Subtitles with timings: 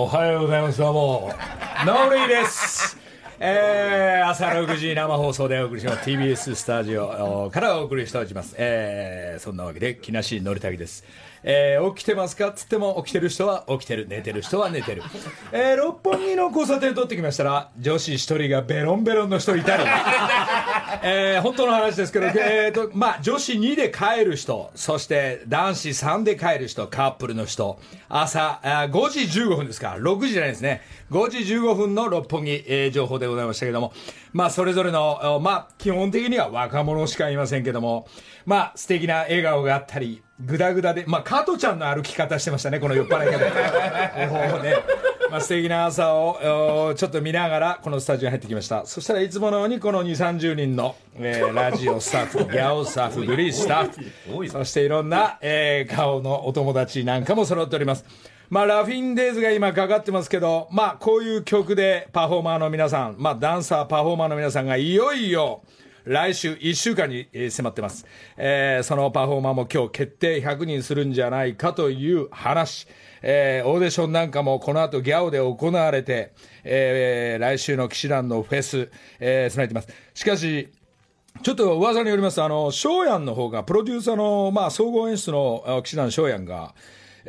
[0.00, 0.78] おはようございます。
[0.78, 1.32] どうも。
[1.84, 2.96] ノーリーです。
[3.40, 8.54] えー、朝6時生放送でお送りします TBS スタジオからお送りしております。
[8.58, 11.02] えー、そんなわけで、木梨憲武です。
[11.42, 12.48] えー、起きてますか？
[12.48, 14.06] っつっても起きてる人は起きてる。
[14.08, 15.02] 寝てる人は寝てる、
[15.52, 19.84] えー、六本木の交差点通ってきましたら女子一人がベロンベロンの人いたり、
[21.02, 29.96] えー、本当の話ですけど、えーとまあ、女子2で帰る人そして男子3で帰る人カップルの人朝あ5時15分ですか。
[29.98, 30.82] 6時じゃないですね。
[31.10, 33.92] 5時15分の六本木、えー、情報でございましたけども、
[34.32, 38.06] まあ、それぞれの、まあ、基本的には若者しかいませんけども、
[38.48, 43.44] まあ、素敵な笑顔があったりぐだぐだで、まあ、加トちゃんの歩き方してましたね、この酔っ払い方。
[44.64, 44.74] ね、
[45.30, 48.86] まあ、素敵な朝をちょっと見ながら、このスタジオに入ってきました。
[48.86, 58.06] そしたらいつものように、この2、30人の、えー、ラジオスタッフ、ギャオスタッフ、グリースタッフ、そしていろんな、えー、顔のお友達なんかも揃っております。
[58.48, 65.64] まあ、ラフィンデイズが今かかってますけど、まあ、こういう曲でパフォーマーの皆さん、まあ、ダンサー、パフォーマーの皆さんがいよいよ、
[66.04, 72.86] 来週1週間に迫ってます、えー、そのパフォーマーも今日決定100人するんじゃないかという話、
[73.22, 76.32] えー、オーディションなんかもこの後ギャオで行われて、
[76.64, 79.88] えー、来週の騎士団のフェス、えー、備えてます。
[80.14, 80.68] しかし
[81.42, 86.74] ちょっと噂によりますと、あの、翔やんの方が、プロデューサーの、まあ、総合演出の騎士団翔やんが、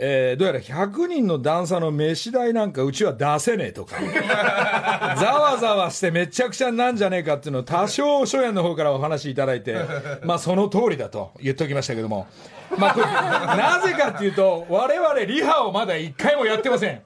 [0.02, 3.98] えー、どうやら100人のダンサーの飯代なんかうちは出せねえとか、
[5.20, 9.76] ざわざわしてめちゃくちゃなんじゃねえかっていうのを多少、初夜の方からお話しいただいて、
[10.24, 12.28] まあその通りだと言っておきましたけども、
[12.78, 17.02] まあ なぜかっていうと、我々リハをまだ一回もやってません。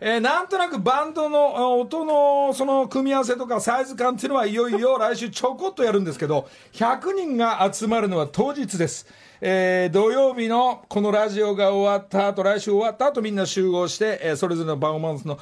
[0.00, 9.06] えー、なんとなくバンドの音のその組み合わせとかサイズ感っていうのはいよいよ来週ちょこっとやるんですけど、100人が集まるのは当日です。
[9.40, 15.38] えー、土曜日のこのラジオが終わった後、来週終わった後みんな集合して、えー、それぞれのパフォーマンスの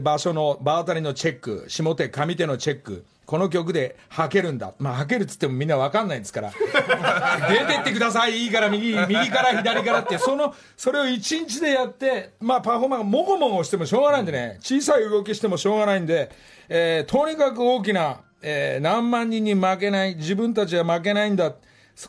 [0.00, 4.74] 場所の場当たりのチェック、下手、上手のチェック、この曲で吐けるんだ。
[4.78, 6.50] まあ吐けるっつってもみんなわかんないですから。
[7.48, 16.30] 出てってください、いいから右、右から左からって、その、それを一日でやって、まあパフォーマーがもごもごしてもしょうがないんでね、小さい動きしてもしょうがないんで、
[16.68, 21.52] えー、とにかく大きな、えー、何万人に負けない、自分たちは負けないんだ。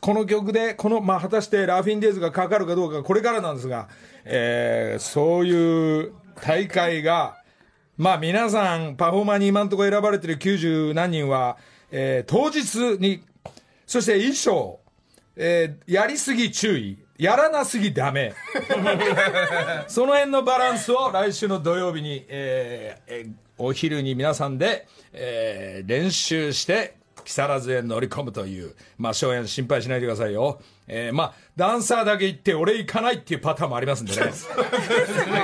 [0.02, 3.88] この曲で、この、まあ、果たしてラフィンデイズがかかるかどうか、これからなんですが、
[4.26, 7.38] えー、そういう大会が、
[7.96, 11.58] まあ、皆さん、パフォーマーに今んところ選ばれてる90何人は、
[11.90, 13.24] えー、当日に、
[13.86, 14.82] そして衣装、
[15.38, 18.34] えー、やりすぎ注意、やらなすぎダメ。
[19.88, 30.60] その辺のバランスを来週の土曜日に、えー、えー、お昼に皆さんで、えー、練習して、木更津へ乗り込むという、まあ、翔也心配しないでくださいよ。
[30.88, 34.20] えー、まあ、ダンサーだけ行って俺行かないっていうパターンもありますんでね。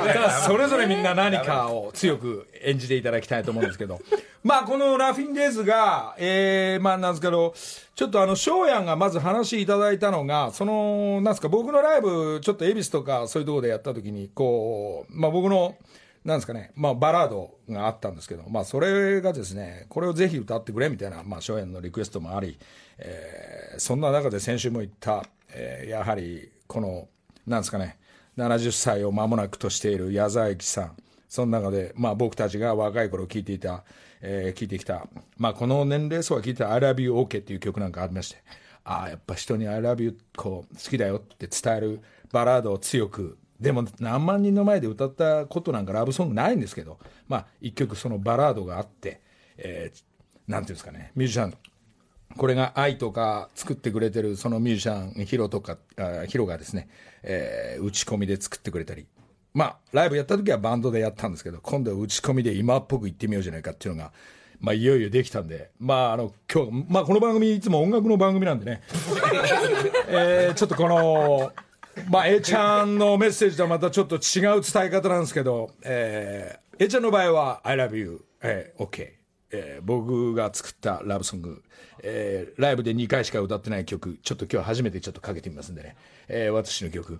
[0.06, 4.00] だからそれぞれみんな何かを強く演じていただきたいと思うんですけど。
[4.44, 7.54] まあ、このラフィンデイズが、えー、まあ、なんですけど、
[7.96, 15.76] ちょっとあの、翔也がまず話いただいたのが、その、なんですか、僕のライブ、ちょっと恵比寿とかそういうところでやった時に、こう、まあ、僕の、
[16.26, 22.58] なんですかね、まあ、バラードがあったんですけど、まあ、それがですね、これをぜひ歌ってくれみたいな、まあ、初演のリクエストもあり、
[22.98, 27.10] えー、そんな中で先週も言った、えー、やはり、この、
[27.46, 27.98] なんですかね、
[28.38, 30.96] 70歳を間もなくとしている矢沢永吉さん、
[31.28, 33.84] その中で、まあ、僕たちが若い頃聴いていた、
[34.22, 35.06] えー、聴いてきた、
[35.38, 38.38] まあ、この年齢層が聴いてた I love you OK っていう曲なんかありまして、
[38.86, 42.02] ああ、やっぱ人に I love you こう好きだよって伝える
[42.32, 49.22] バラードを強くでも何万人の前で歌ったことなんかラブソングないんですけど、まあ、一曲そのバラードがあって、
[49.58, 51.54] えー、なんていうんですかね、ミュージシャン、
[52.36, 55.78] これが愛とか作ってくれてるそのミュージシャン、ヒロとか、
[56.28, 56.90] ヒロがですね、
[57.24, 59.08] えー、打ち込みで作ってくれたり、
[59.54, 64.12] まあ、ライブやった時はバンドでやったんですけど、今度は打ち込みで今っぽく言ってみようじゃないかっていうのが、
[64.60, 68.82] まあ、いよいよできたんで、まあ、あの、今日、まあ、この番組いつも音楽の番組なんでね、
[70.10, 71.54] えー、ちょっとこの、
[72.10, 79.24] まあ、A ちゃんのメッセージとはまたちょっと違う伝え方なんですけど、えー、A ちゃんの場合は、I love you, えー、OK。
[79.56, 81.64] えー、僕が作ったラブソング、
[82.02, 85.96] えー、ライブで2回しか歌ってない曲、ちょっと今日初めてちょっとかけてみますんでね、
[86.28, 87.20] えー、私の曲、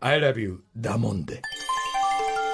[0.00, 1.40] I love you, だもんで。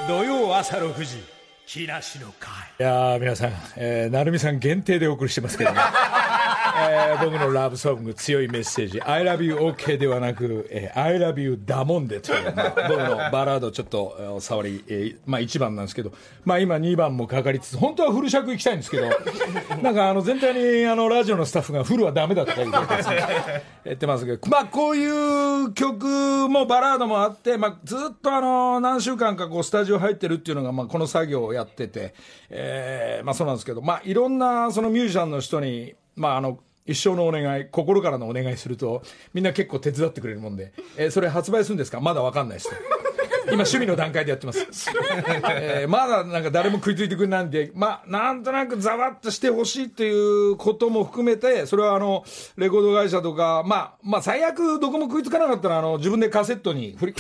[0.07, 1.25] 土曜朝6時、
[1.67, 2.51] 木梨の会。
[2.79, 5.81] いやー、皆さん、えー、成美さん限定でお送りしてますけどね。
[6.77, 16.13] えー僕のラブソング、強いメッセージ、I love you OK ではなく、えー I love you だもんでという、まあ僕のバラードちょっとえー触り、えーまあ1番なんですけど、
[16.45, 19.09] まあ今2番もかかりつつ、本当はフル尺行きたいんですけど、
[19.83, 25.07] なんかあの全体にあのラジオのスタッフがフルはダメだったりとかですね言ってますけど、まあこうい
[25.67, 32.15] う曲もバラードもあって、まあずっとあの何週間かこうスタジオ入ってるっていうのが、まあこの作業をやってて、
[32.51, 39.03] えーまあそうなんですけど、まあいろんなそのミュージシャンの人に、まああの、一生のお願い、心からのお願いすると、
[39.33, 42.01] みんな結構手伝ってくれるもんで、えーそれ発売するんですか？
[42.01, 42.71] まだわかんないです。
[42.71, 42.77] と。
[43.47, 44.67] 今趣味の段階でやってます、
[45.51, 52.25] えーまだなんか誰も食いついてくれないんでまあなんとなくざわっとしてほしいっていうことも含めてそれはあの
[52.57, 57.15] レコード会社とかまあまあ最悪どこも食いつかなかったらあの自分でカセットに振り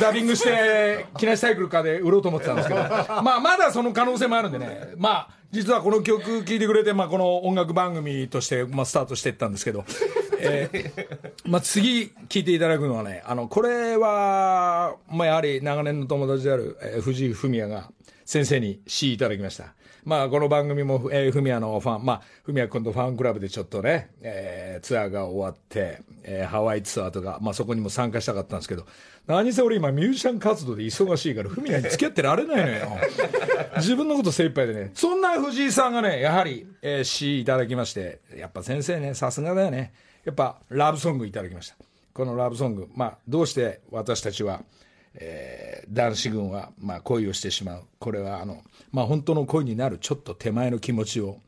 [0.00, 2.80] ダビングして木梨サイクルかで売ろうと思ってたんですけど。
[2.80, 4.94] まあまだその可能性もあるんでね。
[4.96, 9.84] まあ実はこの曲聴いてくれて、まあ、この音楽番組として、まあ、スタートしていったんですけど、
[10.38, 17.90] えーまあ、次聴いていただくのはね、あの、これは、まあ、やはり長年の友達である、えー藤井フミヤが
[18.24, 19.74] 先生に詩いただきました。
[20.04, 28.86] まあ、この番組も、えー、フミヤのファン、まあ、フミヤ君とファンクラブでちょっとね、えーツアーが終わって、えーハワイツアーとか、まあ、そこにも参加したかったんですけど、
[29.26, 32.88] 何せ俺今ミュージシャン活動で忙しいから、フミヤに付き合ってられないのよ。
[33.76, 34.90] 自分のこと精一杯でね。
[34.94, 39.92] そんな藤井さんがね、やはり、えー詩いただきまして、やっぱ先生ね、さすがだよね。
[40.24, 41.76] やっぱ、ラブソングいただきました。
[42.14, 44.62] このラブソング、まあ、どうして私たちは、
[45.14, 47.82] えー男子軍は、まあ、恋をしてしまう。
[47.98, 48.62] これは、あの、
[48.92, 51.38] まあ、本当の恋になるちょっと手前の気持ちを、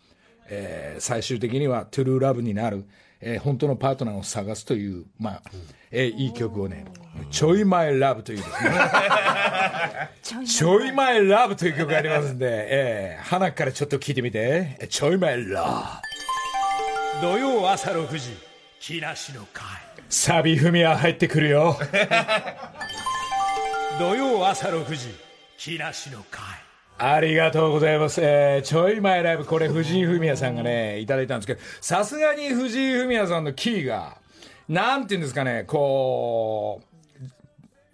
[0.48, 2.84] えー最終的にはトゥルーラブになる、
[3.20, 5.42] えー本当のパートナーを探すという、まあ、
[5.92, 6.84] えーいい曲をね、
[7.30, 8.56] ちょい前ラブというですね、
[10.46, 16.00] ちょい前ラブという曲がありますんで、えー、花からちょっと聞いてみて、えちょい前ラ
[17.20, 17.26] ブ。
[17.26, 18.30] 土曜朝6時、
[18.80, 19.64] 木梨の会。
[20.08, 21.76] サビ踏みは入ってくるよ。
[23.98, 25.08] 土曜朝6時、
[25.58, 26.42] 木梨の会。
[26.98, 28.20] ありがとうございます。
[28.22, 34.18] えーちょい前ライブ、これ藤井フミヤさんがね、いただいたんですけど、さすがに藤井フミヤさんのキーが、
[34.68, 36.80] なんていうんですかね、こ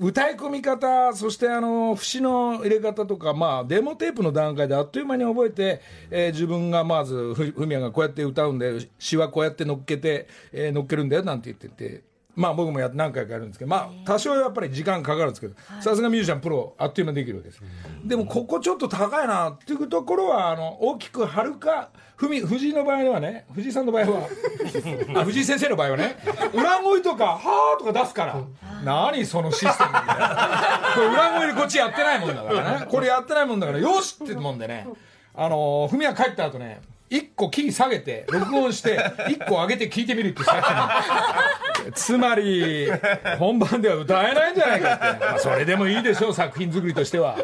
[0.00, 5.80] う、歌い込み方、そしてあの節の入れ方とか、まあ、デモテープの段階であっという間に覚えて、
[6.10, 12.02] えー自分がまず、ふふみやがこうやって歌うんで、詩はこうやって乗っけて、えー乗っけるんだよなんて言ってて。
[12.38, 17.60] まあ僕もや何回かやるんですけど、まあ多少やっぱり時間かかるんですけど、さすがミュージシャンプロ、あっという間にできるわけです。
[18.04, 24.28] でもここちょっと高いなっていうところは、あの、大きくはるか、ふみ、藤井の場合はね、藤井さんの場合は、
[25.20, 26.16] あ藤井先生の場合はね、
[26.54, 28.36] 裏声とか、はーとか出すから、
[28.84, 30.80] 何そのシステムみたいな。
[30.94, 32.86] これ裏声でこっちやってないもんだからね。
[32.88, 34.86] これやってないもんだから、よしってもんでね、
[35.34, 41.92] あの、ふみや帰った後ね、一個キー下げて、録音して、 一個上げて聞いてみるってさっきの。
[41.92, 42.90] つまり、
[43.38, 45.24] 本番では歌えないんじゃないかって。
[45.24, 47.36] まあ、それでもいいでしょう、作品作りとしては。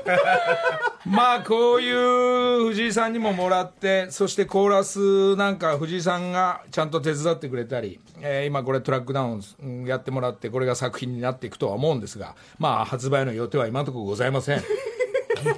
[1.07, 14.63] まあ、こういう藤井さんにももらって、そしてコーラスなんか藤井さんがちゃんと手伝ってくれたり、えー今これトラックダウンうんやってもらって、これが作品になっていくとは思うんですが、まあ、発売の予定は今のところございません。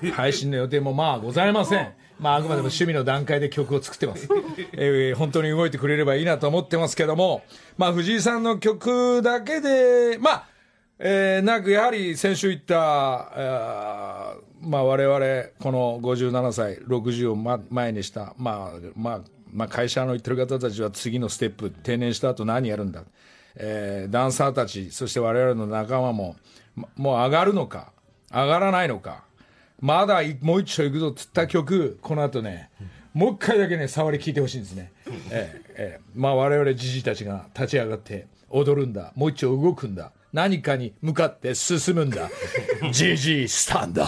[0.15, 1.93] 配信の予定もまあございません。
[2.19, 4.29] まああくまでも趣味の段階で曲を作ってます。
[4.73, 7.43] えー本当に動いてくれればいいなと思ってますけども、
[7.77, 10.49] まあ藤井さんの曲だけで、まあ、
[10.99, 15.19] えーなんかやはり先週言った、あーまあ我々
[15.61, 19.21] この57歳、60をま前にした、まあ、まあ、
[19.53, 23.05] まあ会社の言ってる方たちは次のステップ、定年した後何やるんだ。
[23.57, 26.37] えーダンサーたち、そして我々の仲間も、
[26.75, 27.93] まもう上がるのか、
[28.33, 29.26] 上がらないのか、
[29.81, 32.71] まだいもう一丁行くぞっつった曲、この後ね、
[33.13, 34.93] もう一回だけね、触り聞いてほしいんですね。
[35.07, 39.13] ええええまあ我々じじいたちが立ち上がって踊るんだ。
[39.15, 40.13] もう一丁動くんだ。
[40.33, 42.31] 何かに向かって進むんだ。
[42.91, 44.05] じじいスタンド。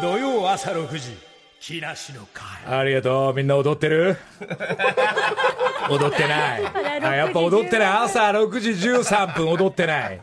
[0.00, 1.16] 土曜朝6時、
[1.60, 2.44] 木梨の会。
[2.66, 3.34] ありがとう。
[3.34, 4.16] みんな踊ってる？
[5.90, 6.62] 踊ってない。
[7.02, 7.88] あやっぱ踊ってない。
[7.88, 10.20] 朝6時13分踊ってない。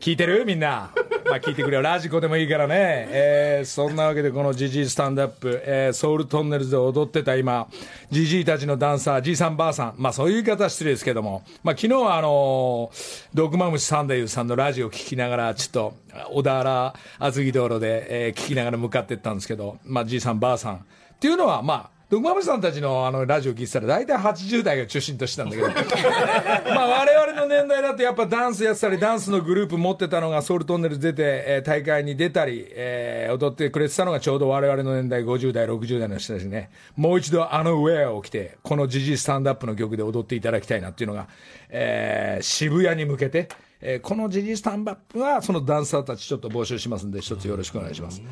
[0.00, 0.44] 聞いてる？
[0.44, 0.90] みんな。
[1.28, 1.82] まあ聞いてくれよ。
[1.82, 3.08] ラジコでもいいからね。
[3.10, 7.68] えーそんなわけでこのジジイスタンドアップ、えーソウルトンネルズで踊ってた今、
[8.10, 9.94] ジジイたちのダンサー、じいさんばあさん。
[9.96, 11.42] まあそういう言い方は失礼ですけども。
[11.64, 15.94] まあ昨日はあのー、ドクマムシサンデーさんのラジオを聞きながら、ちょっと、
[16.30, 20.74] 小田原厚木道路で、えー聞きながら向かってったんですけど、まあじいさんばあさん。
[20.76, 25.68] っていうのはまあ、で馬渕さんたちのあのラジオ聞いてたら大体80代が中心としてたんだけど。
[26.72, 36.70] まあ我々の年代だとやっぱダンスやってたりダンスのグループ持ってたのがソウルトンネル出て、えー大会に出たり、えー踊ってくれてたのがちょうど我々の年代50代60代の人たちね。
[36.94, 41.26] もう一度あのウェアを着てこのジジスタンドアップの曲で踊っていただきたいなっていうのが、
[41.70, 43.48] えー渋谷に向けて、
[43.80, 48.22] えーこのジジスタンドアップはそのダンサーたちちょっと募集しますんで一つよろしくお願いします。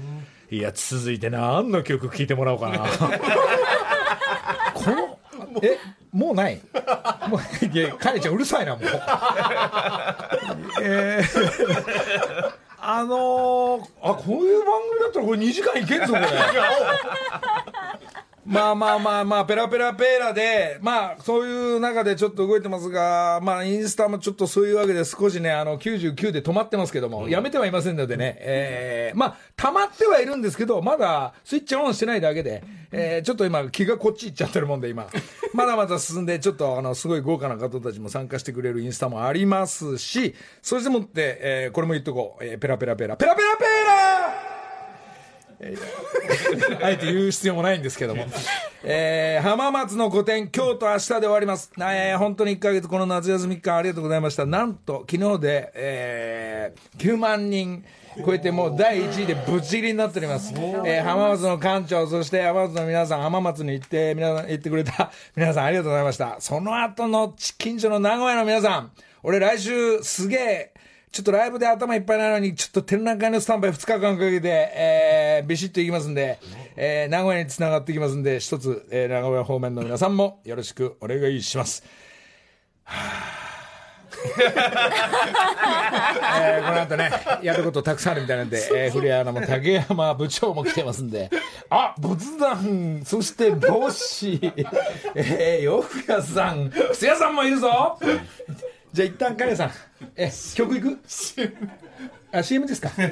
[0.50, 2.80] いや続いて何の曲聴いてもらおうかな。
[4.74, 5.18] この
[5.62, 5.78] え
[6.12, 6.60] もうない？
[7.28, 8.84] もういやカレちゃんうるさいなもう。
[10.82, 16.26] えーあのー、あこういう番組だったらこれ2時間いけんぞこれ
[18.46, 35.06] まあまあまあまあ、ペラペラペーラで、まあ、そういう中でちょっと動いてますが、まあ、インスタもちょっとそういうわけで少しね、あの、99で止まってますけども、やめてはいませんのでね、えー、まあ、溜まってはいるんですけど、まだスイッチオンしてないだけで、えー、ちょっと今、気がこっち行っちゃってるもんで、今。
[35.54, 44.43] まだまだ進んで、ちょっと、あの、すごい豪華な方たちも参加してくれるインスタもありますし、そしてもって、えー、これも言っとこう、えー、ペラペラペラ、ペラペラペーラ
[46.82, 48.26] あえて言う必要もないんですけども、
[48.82, 57.84] えー浜松の個展、今日と明日で終わります、えー本当に1ヶ月、この夏休み期間、ありがとうございました、なんと昨日で、えー9万人
[58.24, 60.52] 超えて、もう第1位でぶっちぎりになっております、
[60.86, 68.90] えー浜松の館長、そして浜松の皆さん、浜松に行って、皆さん行ってくれた 皆さん、ありがとうございました、その後の近所の名古屋の皆さん、
[69.22, 70.73] 俺、来週、すげえ。
[71.14, 76.40] ちょっとライブで頭いっぱいなのに、ちょっと展覧会のスタンバイ2日間かけて、えー、ビシッといきますんで、
[76.74, 81.84] えー、名古屋につながっていきますんで、一つ、えー、名古屋方面の皆さんもよろしくお願いします。
[84.26, 91.30] えーこの後ね、やることたくさんあるみたいなんで、えー、古谷アナも竹山部長も来てますんで、
[91.70, 94.52] あ、仏壇、そして帽子、
[95.14, 98.00] えー、洋服屋さん、靴屋さんもいるぞ。
[98.94, 99.70] じゃあ一旦カレンさん、
[100.14, 100.98] え、曲いく？
[102.30, 102.88] あ、CM ですか？
[102.90, 103.10] はい。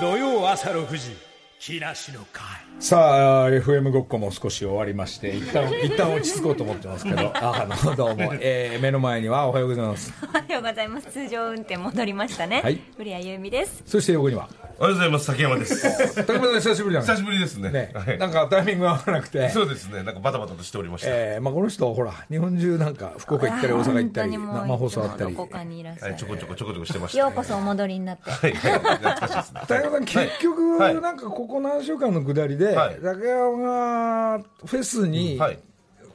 [0.00, 1.16] 土曜朝6時、
[1.60, 2.42] 木梨の会。
[2.78, 10.10] さあ、FM ごっこも少し終わりまして、一旦、 一旦落ち着こうと思ってますけど、ああの、どうも、 えー、目の前にはおはようございます。
[10.22, 11.08] おはようございます。
[11.08, 12.62] 通常運転戻りましたね。
[12.62, 13.82] はい古谷由美です。
[13.84, 14.48] そして横には、
[14.78, 17.06] おはようございます竹山です竹村さん久しぶりだね。
[17.06, 19.50] 久しぶりですねねはい、なんかタイミングが合わなくて。
[19.50, 25.34] そうですねなんかバタバタとしておりました、えーまあ、この人、ほら、日本中なんか、福岡行ったり、大阪行ったり、生放送あったり。
[25.34, 26.12] どこかにいらっしゃる。
[26.12, 28.30] はい、ちょこちょこちょこちょこしてました、ようこそお戻りになって。
[28.30, 32.98] はいはい懐かしいですね竹山さん、結局、はいなんかここ何週間の下りで、はい。
[33.02, 35.58] 竹山がフェスに、はい。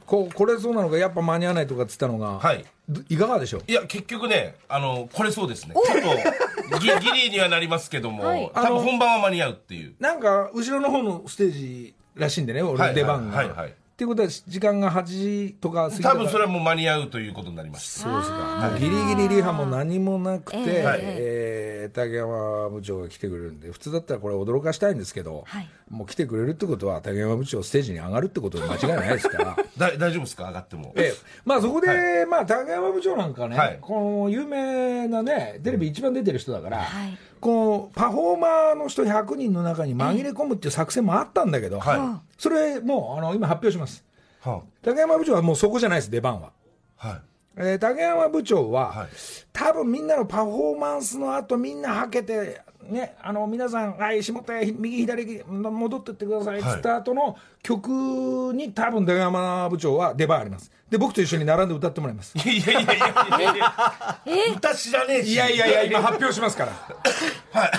[0.06, 2.64] こう来れそうなのが、やっぱ間に合わないとかっつったのが、はい。
[2.88, 3.62] どいかがでしょう？
[3.66, 5.74] いや結局ねあのこれそうですね。
[5.74, 8.50] ちょっとギ ギリにはなりますけども、はい。
[8.54, 9.94] 多分本番は間に合うっていう。
[9.98, 13.36] なんか、後ろの方のステージらしいんでね、俺の出番が。
[13.36, 13.66] はいはいはい。
[13.66, 16.20] はいっていうことは、時間が8時とか過ぎた多ら。
[16.24, 18.00] 分それはもう間に合うということになります。
[18.00, 18.76] そうですか。
[18.78, 21.00] ギリギリリハも何もなくて、ええはい。
[21.02, 25.68] えー竹山部長が来てくれるんで、普通だったらこれ驚かしたいんですけど、はい。
[25.88, 29.56] もう来てくれるってことは、竹山部長ステージに上がるってことで間違いないですから。
[29.78, 30.48] だ大丈夫ですか？
[30.48, 30.92] 上がっても。
[30.96, 33.78] ええ、まあそこで、まあ竹山部長なんかね、はい。
[33.80, 44.04] この有名なね、テレビ一番出てる人だから、はいこのパフォーマーの人100人の中に紛れ込むっていう作戦もあったんだけど、はそれもうあの今発表します。
[44.40, 46.52] は竹山部長はもうそこじゃないです、出番は。
[46.96, 47.20] はい。
[47.58, 49.08] えー竹山部長は、はい。
[49.52, 56.60] 多分みんなのパフォーマンスの後みんなはけて、ね、あの皆さん、はい、下手、右、左、戻ってってください。
[56.60, 60.70] っつった後の曲に、多分竹山部長は出番あります。
[60.90, 62.36] で、僕と一緒に並んで歌ってもらいます。
[62.36, 64.54] いやいやいやいやいやいや。
[64.56, 65.32] 歌知らねえし。
[65.32, 66.72] いやいやいや、今発表しますから。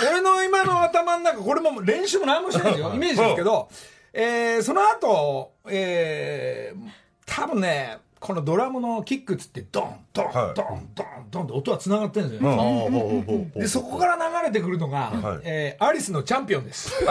[0.10, 2.94] 俺の今の頭の中、これも練習も何もしてないですよ。
[2.94, 3.70] イメージですけど、
[4.14, 13.50] えーその後、えー多分ね、このドラムのキックっつって、ドン、ドン、はいドン、ドン、ドンって音は繋がってるんですよ。
[13.56, 16.92] で、そこから流れてくるのが、はいえーアリスのチャンピオンです。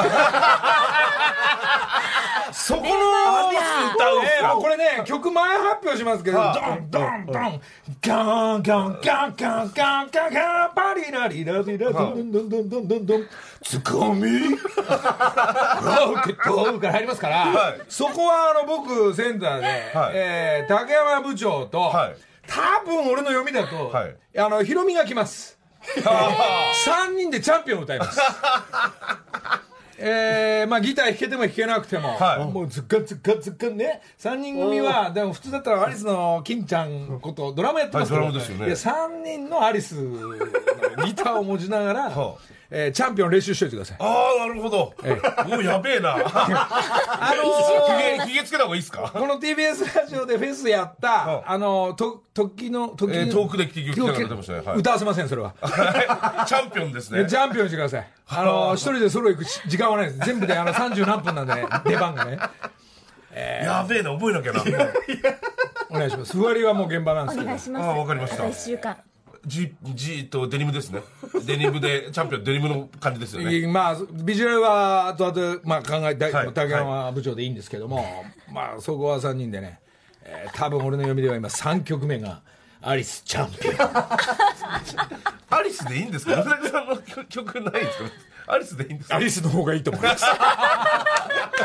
[2.58, 7.60] そこの、歌うんすかこれね、曲前発表しますけど、はドン、ドン、ドン、
[8.00, 13.28] ガン、ガン、ガン、ガン、ガン、ガン、ガン、パリラリラリラ、ドン、ドン、ドン、ドン、ドン、ドン、
[13.62, 17.80] ツッコミ、ローク、ドーから入りますから、はい。
[17.90, 20.12] そこはあの、僕、センターで、はい。
[20.14, 22.16] えー竹山部長と、はい。
[22.48, 24.16] 多分俺の読みだと、はい。
[24.38, 25.58] あの、ヒロミが来ます。
[25.94, 28.20] 3人でチャンピオンを歌います。
[29.98, 32.52] えーまあ、ギター弾けても弾けなくても、はい。
[32.52, 34.02] もうズッカズッカズッカね。
[34.18, 38.66] 3人組はでも普通だったらアリスの金ちゃんことドラマやってますけど、はいドラムですよね。
[38.66, 40.36] いや3人のアリスの
[41.06, 42.36] ギターを持ちながら、は
[42.70, 43.96] えーチャンピオン練習しといてください。
[44.00, 44.92] ああなるほど。
[45.48, 46.14] もうやべえな。
[46.18, 49.10] あのーひげひげつけた方がいいですか？
[49.12, 51.50] この TBS ラジオでフェスやった、うん。
[51.52, 53.94] あのと時の時の、えー遠くで聞き聞
[54.28, 54.60] てましたね。
[54.64, 54.78] はい。
[54.78, 55.54] 歌わせませんそれは。
[56.46, 57.20] チャンピオンですね。
[57.22, 58.06] えチャンピオンしてください。
[58.28, 60.18] あのー一人でソロ行くし時間はないです。
[60.26, 61.66] 全部であの30何分なんでね。
[61.84, 62.38] 出番がね。
[63.64, 64.62] やべえな覚えなきゃな。
[65.90, 66.32] お願いします。
[66.36, 67.46] ふわりはもう現場なんですけど。
[67.46, 67.84] お願いします。
[67.86, 68.48] あわかりました。
[68.48, 68.96] 一週間
[69.46, 71.02] ジジとデニムですね。
[71.44, 73.66] デニムでチャンピオンデニムの感じですよね。
[73.68, 76.52] まあビジュアルは後々、まあ、考えたい、はい。
[76.52, 78.04] 竹山部長でいいんですけども、
[78.52, 79.78] まあそこは3人でね、
[80.22, 82.42] えー多分俺の読みでは今3曲目が
[82.82, 83.76] アリスチャンピオン。
[85.48, 86.42] アリスでいいんですか？
[86.42, 88.10] さんの曲ないんですか？
[88.48, 89.16] アリスでいいんですか？
[89.16, 90.24] アリスの方がいいと思います、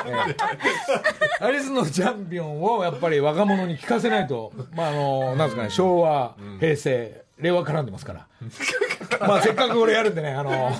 [0.05, 0.11] え
[1.41, 8.27] えアリスのチャンピオンをやっぱり若者に聞かせないとまああのなんですかね昭和平成令和絡んでますから。
[9.27, 10.71] まあせっかく俺やるんでねあの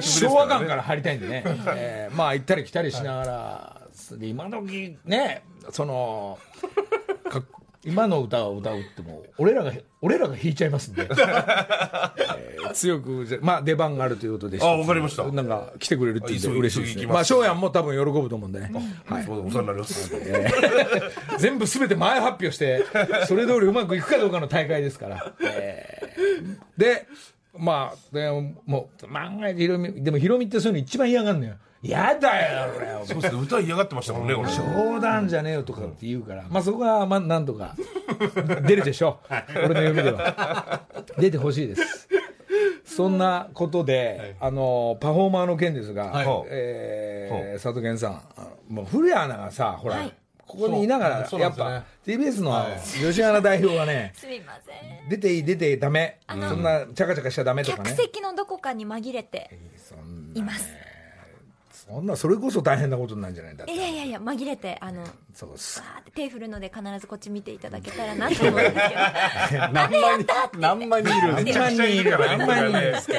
[0.00, 1.42] 昭和感ねから入りたいんでね、
[1.76, 3.80] えーまあ行ったり来たりしながら、
[4.18, 6.38] で今時ねその
[7.28, 7.42] か
[7.84, 9.72] 今の歌を歌うっても俺らが
[10.02, 15.24] 俺らが弾いちゃいますんで、 えー強くじゃまあ出番があるということであわかりました。
[15.32, 16.94] なんか来てくれるっていうんであ急ぎ嬉しいですね。
[16.94, 17.14] 急ぎ行きます。
[17.14, 18.70] まあ翔やんも多分喜ぶと思うんでね、
[19.06, 19.24] はい。
[19.24, 20.12] そうだお世話になります。
[21.38, 22.84] 全部すべて前発表して
[23.26, 27.06] それ通りうまくいくかどうかの大会ですから、えーで
[27.58, 28.30] まあで
[28.64, 37.74] もう万が一ヒロミでもヒロミってそういうの一番嫌がるのよ嫌だよ俺そうですね歌嫌がってましたもんね俺冗談じゃねえよとかって言うから、まあそこはまあなんとか
[38.66, 39.34] 出るでしょう。
[39.64, 40.82] 俺の読みでは。
[41.18, 42.08] 出てほしいです。
[42.84, 46.26] そんなことで、あのパフォーマーの件ですが、はい。
[46.50, 48.22] えー佐藤健さん
[48.74, 50.14] もう古谷アナがさほら、はい。
[50.46, 52.66] ここにいながら、やっぱ TBS の
[53.00, 54.72] 吉原代表がねすみませ
[55.06, 55.08] ん。
[55.08, 56.18] 出ていい出てダメ。
[56.28, 59.50] そんなチャカチャカしちゃダメとか客ね席のどこかに紛れて
[60.34, 60.68] います
[61.92, 63.54] そんなそれこそ大変なことなんじゃない？
[63.54, 63.72] んだって。
[63.74, 65.04] いやいやいや紛れてあの
[65.34, 65.54] そう。
[65.54, 69.68] っすわーって手振るので必ずこっち見ていただけたらなと思うんですけど。
[69.72, 73.14] 何万人何万人いるんです何万人いる何万人ですか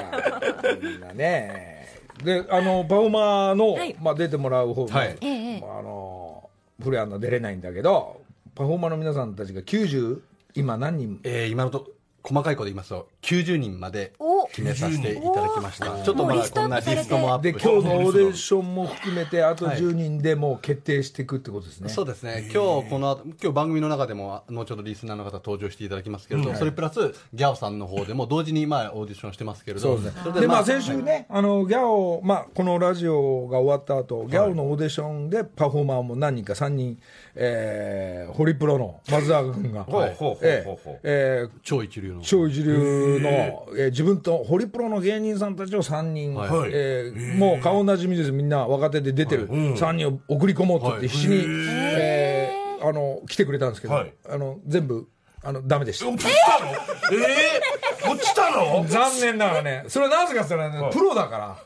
[0.81, 1.87] みんなね
[2.23, 2.85] であの？
[2.85, 5.17] パフォーマーの、はいまあ、出てもらう方も、はい
[5.61, 6.49] まあ、あの？
[6.81, 7.19] フレアの？
[7.19, 8.21] 出れないんだけど
[8.55, 8.97] パフォーマーの？
[8.97, 10.21] 皆さんたちが90
[10.53, 11.71] 今何人えー今の？
[11.71, 11.89] と
[12.23, 14.41] 細かいこと言いますと90人までお。
[14.51, 15.93] 決めさせていただきました。
[15.93, 22.49] おちょっとまだもうリストアこんなリストもアッでプ今日のオーディションも含めてあと10人でもう決定していくってことですね、そうですね。
[22.53, 30.41] 今日この後今日番組の中でも後ほどリスナーの方登場していただきますけれど、それプラスギャオさんの方でも同時にまあオーディションしてますけれどそうですね。
[30.41, 36.99] でまあ先週ね、あのギャオ、まあ、このラジオが終わった後ギャオのオーディションでパフォーマーも何人か3人、
[37.35, 40.65] えーホリプロの松坂君が、ええ
[41.03, 42.21] えー超一流の。
[42.21, 46.49] 超一流の、えー自分とホリプロの芸人さんたちを3人、はい。
[46.73, 48.31] えーもう顔なじみです。
[48.31, 49.49] みんな若手で出てる。
[49.49, 54.13] 3人を送り込もうとって必死に、えーあの来てくれたんですけど、はい。
[54.27, 55.07] あの全部
[55.43, 56.07] あのダメでした。
[56.09, 56.71] 落ちたの？
[56.71, 56.75] え
[58.05, 58.85] え落ちたの？
[58.87, 61.57] 残念ながらねそれはなぜかって言ったらね、プロだから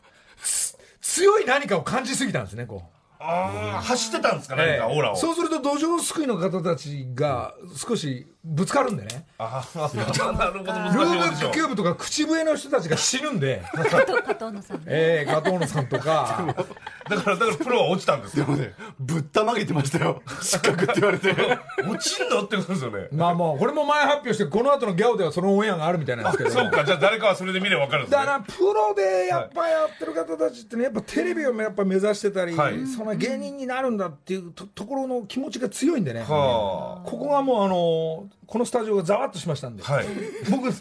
[0.42, 2.90] つ強い何かを感じすぎたんですねこう。
[3.20, 5.16] ああ走ってたんですか何かオーラを。
[5.16, 9.28] そうすると土壌すくいの方たちが少しぶつかるんでね。
[9.38, 14.52] ああなるほどルーディションーブックキューブとか口笛の人たちが死ぬんで、加藤加藤
[15.58, 16.56] 野さんとか
[17.10, 18.48] だからだからプロは落ちたんですよ。
[19.00, 20.24] ぶったまげてましたよ。
[20.42, 21.36] 失格って言われて。
[21.88, 23.08] 落ちんのってことですよね。
[23.12, 26.50] まあもうこれも前発表してこの後のギャオではそのオンエアがあるみたいなんですけど。
[26.50, 28.26] そうかじゃあ誰かはそれで見れば分かるんですね。
[28.26, 32.88] だからプロでやっぱやってる方たちってねやっぱテレビをやっぱ目指してたり、はい。
[32.88, 40.06] その芸人になるんだっていうとところの気持ちが強いんでね、はここがもうあのこのスタジオがざわっとしましたんで、あはい。
[40.50, 40.72] 僕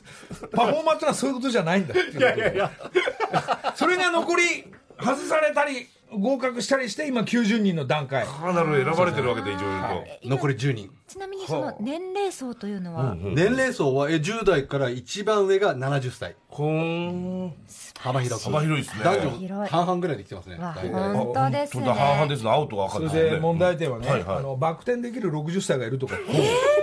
[0.51, 2.65] パフォーマーってのはそういうことじゃないんだっていうことで。
[3.75, 4.43] それが残り
[5.01, 8.25] 外されたり合格したりして今90人の段階。
[8.25, 8.85] あなるほど。
[8.85, 9.83] 選ばれてるわけでいろいろ
[10.23, 10.29] と。
[10.29, 10.91] 残り10人。
[11.07, 17.55] ちなみにその年齢層というのは、年齢層はえ10代から一番上が70歳こん
[18.01, 19.05] 幅広く幅広いですね。
[19.05, 20.93] 男女半々ぐらいで来てますねわ大体。
[20.93, 22.29] 本当です本当だ半々ね。
[22.31, 22.51] ですね。
[22.51, 24.37] 青と赤そですねれで問題点はね、はいはい。
[24.39, 26.15] あのバク転できる60歳がいるとか。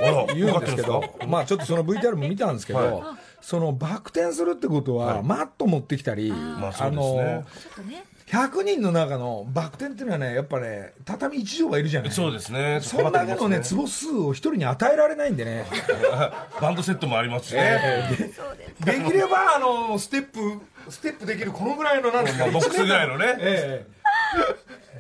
[0.04, 1.28] あら言うんですけど分かってるんですか？
[1.28, 3.02] まあちょっとその VTR も見たんですけど、はい。
[3.42, 7.46] そのバク転するってことは、マット持ってきたり、まあそうですね。
[7.54, 12.12] ちょっとね100人の中のバク転っていうのはねやっぱね畳1畳がいるじゃない。
[12.12, 12.80] そうですね。
[12.82, 15.66] そんだけのねつ坪数を一人に与えられないんでね。
[16.62, 18.10] バンドセットもありますしね。
[18.86, 20.40] できればあのステップ
[20.90, 23.36] ステップできるこのぐらいのなんですかまあボックスぐらいのね。
[23.38, 23.86] え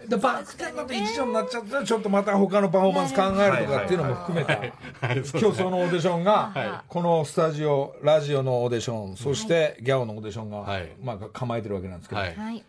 [0.05, 0.07] え。
[0.09, 4.55] でバク転だと一畳になっちゃったらちょっとまた他のパフォーマンス考えるとかっていうのも含めた。
[4.57, 10.91] 今日そのオーディションがこのスタジオラジオのオーディションそしてギャオのオーディションがはい。
[11.01, 12.19] まあ構えてるわけなんですけど。
[12.19, 12.35] はい。
[12.35, 12.61] はい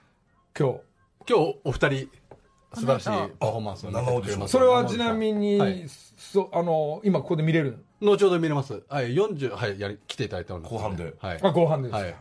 [0.59, 0.81] 今日。
[1.29, 2.09] 今日お二人
[2.75, 5.85] 素晴らしいパフォーマンスを見せてくれますそれはちなみに、はい。
[5.89, 8.83] そあの今ここで見れる後ほど見れます。
[8.89, 10.75] はい40はいやり来ていただいております。
[10.75, 11.15] 後半で。
[11.19, 11.39] はい。
[11.43, 12.15] あ後半です、はい。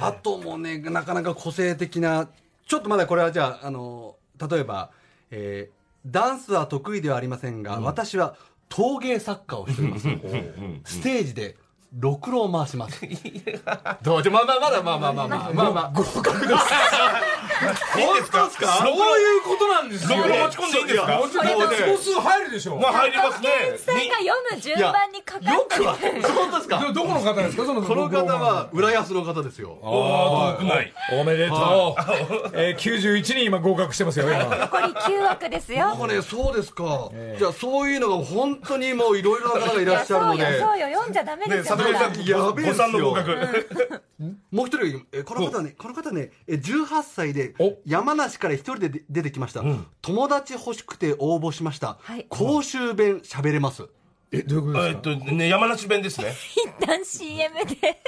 [0.00, 2.28] あともねなかなか個性的な
[2.66, 4.16] ちょっとまだこれはじゃああの
[4.48, 4.90] 例えば、
[5.30, 5.76] えー
[6.08, 8.36] ダンスは得意ではありませんが、私は
[8.68, 10.08] 陶芸作家をしております。
[10.84, 11.56] ステージで
[11.98, 13.00] ろくろを回します。
[14.02, 15.50] どうじゃまあまあまだまあまあまあまあ。
[15.54, 15.90] まあまあ。
[15.94, 17.98] 合格です。
[17.98, 18.50] いいんですか？
[18.50, 20.18] そういうことなんですよ。
[20.18, 21.06] ろくろ持ち込んでいいんですか？
[21.16, 21.50] もうちょっと
[21.96, 22.76] 総数入るでしょ。
[22.76, 23.48] まあ入りますね。
[23.78, 25.76] さんが読む順番にかかって。
[26.12, 26.78] る本当ですか？
[26.80, 27.64] どどこの方ですか？
[27.64, 29.78] そのこの方は浦安の方ですよ。
[29.82, 30.92] ああ遠くない。
[31.12, 34.44] おめでとう、えー、91人今合格してますよ今。
[34.44, 35.86] 残り9枠ですよ。
[35.88, 40.44] なんかねそうですか、じゃあそういうのが本当にもういろいろな方がいらっしゃるので。
[40.44, 40.86] そうよそうよ。
[40.88, 44.02] 読んじゃダメですよ、やべえっすよごさんの合格。
[44.50, 47.76] もう一人えこの方ねこの方ねえ18歳でお。
[47.84, 49.62] 山梨から一人で出出てきました、
[50.02, 52.26] 友達欲しくて応募しました、はい。
[52.28, 53.84] 甲州弁喋れます？
[54.32, 56.34] えどういうことですえっかとね山梨弁ですね。
[56.80, 58.02] 一旦 CM で。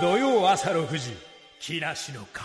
[0.00, 1.16] 土曜朝6時
[1.60, 2.44] 木梨の会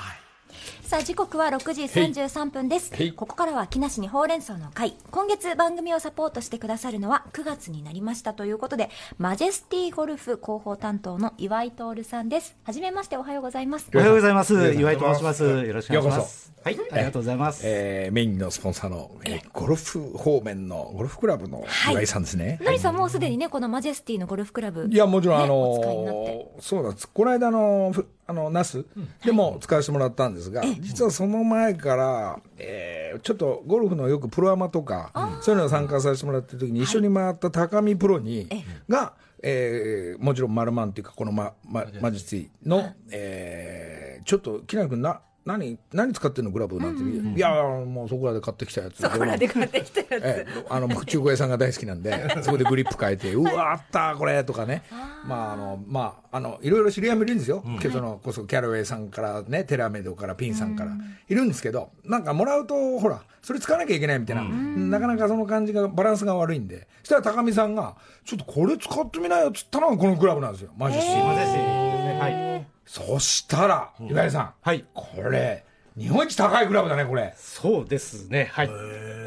[0.86, 2.92] さあ時刻は6時33分です。
[3.16, 4.96] ここからは木梨にほうれん草の会。
[5.12, 12.56] 今月番組をサポートしてくださるのは9月になりましたということでマジェスティゴルフ広報担当の岩井徹さんです。
[12.64, 13.90] はじめましておはようございます。
[13.94, 14.54] おはようございます。
[14.74, 15.44] 岩井と申します。
[15.44, 16.54] よろしくお願いします。
[16.64, 17.62] はい、ありがとうございます。
[17.66, 27.10] えーメインのスポンサーの、えーゴルフ方面のゴルフクラブの岩井さんですね、のりさんもうすでにねこのマジェスティのゴルフクラブいやもちろん、ねあのそうなんです。
[27.10, 28.86] この間のふあのナス
[29.26, 38.50] でも使わせてもらったんですが、実はその前から、えーちょっとゴルフのよくプロアマとかそういうのを参加させてもらってる時に一緒に回った高見プロに、
[38.90, 49.02] が、えーもちろんマルマンっていうかこのマママジェスティの、えーちょっと木梨君な何何使ってんのグラブなんて、いやもうそこらで買ってきたやつ。
[49.02, 54.84] そこらで買ってきたやつ、ええ、あの僕中古屋さんが大好きなんで そこでグリップ変えて「うわあったこれ」とかね。
[55.28, 60.92] まああのまああのいろいろ知り合いもいるんですよ、けどそのこそキャラウェイさんからねテラメドからピンさんから。
[61.30, 66.88] いるんですけどなんかもらうとほらそれ使わなきゃいけないみたいな、なかなかその感じがバランスが悪いんで。
[67.04, 70.72] そしたら高見さんが「ちょっとこれ使ってみなよ」っつったのがこのクラブなんですよ。
[70.78, 71.83] マジで、
[72.32, 72.68] はい。
[72.86, 74.86] そしたら岩井さん、はい。
[74.94, 75.66] これ
[75.98, 77.34] 日本一高いクラブだねこれ。
[77.38, 78.50] そうですね。
[78.52, 78.70] はい。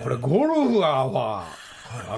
[0.02, 1.46] これゴルフはは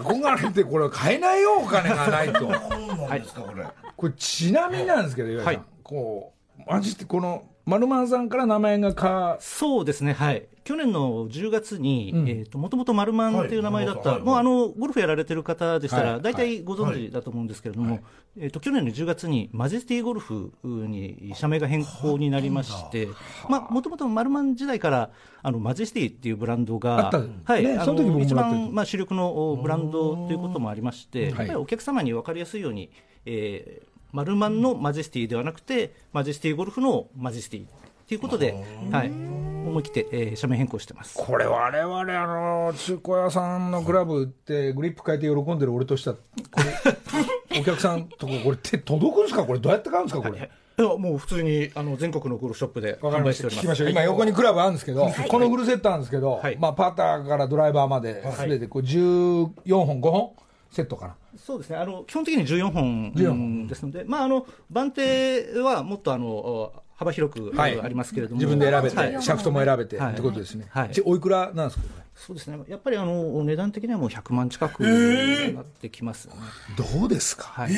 [0.02, 3.64] 憧れてこれ買えないよお金がないとはいですかこれ
[3.96, 10.14] これちなみになんですけど岩井さん、はいこうマジでこのマルマンさんから名前がかそうですね。
[10.14, 10.48] はい。
[10.64, 18.00] 去年の10月に、んえっ、と、もともとマルマンっていう名前だった、はいもうあの、ゴルフやられてる方でしたら、はい大体ご存知だと思うんですけれども、
[18.40, 23.08] えっ、と、去年の10月にマジェスティゴルフに社名が変更になりまして、
[23.48, 25.10] まあ、もともとマルマン時代から、
[25.42, 32.90] あの、マジェスティっていうブランドあが、はい、その時僕も一番、まあ、主力のおブランドということもありまして、やっぱりお客様に分かりやすいように、
[33.24, 37.66] えーマルマンのマジェスティではなくて、マジェスティゴルフのマジェスティ
[38.08, 38.54] ということで、
[38.90, 41.14] はい、思い切って、えー社名変更してます。
[41.14, 46.64] これ我々あの中古屋さんのクラブってグリップ変えて喜んでる俺としてはこれ
[47.60, 49.44] お客さんとここれ手届くんですか？
[49.44, 50.28] これどうやって買うんですか？
[50.28, 50.38] これ。
[50.40, 50.42] い。
[50.80, 53.58] やもう普通にあの全国のゴルフショップで販売したております。
[53.58, 53.90] 聞きましょう。
[53.90, 56.56] 今横にクラブあるんですけど、このフルセットあるんですけど、はい。
[56.56, 60.32] まあ、パターからドライバーまで全てこう14本5本
[60.70, 61.14] セットかな？
[61.36, 61.76] そうですね。
[61.76, 67.80] あの基本的に14 14本ですので、まああの番手はもっとあの幅広くあはい。
[67.88, 69.22] りますけれども、自分で選べて、はい。
[69.22, 70.12] シャフトも選べて、はい。
[70.12, 70.90] ってことですね、はい。
[70.90, 71.84] ちおいくらなんですか？
[72.26, 72.58] そうですね。
[72.68, 76.40] やっぱりあのお値段的にはもう100万近くになってきますよね。
[76.76, 77.72] どうですか、はい。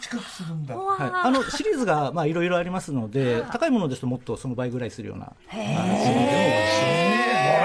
[0.00, 0.76] 近くするんだ。
[0.76, 5.26] はい、あのシリーズがまあいろいろありますので、高いものですともっとその倍ぐらいするような。
[5.26, 5.62] この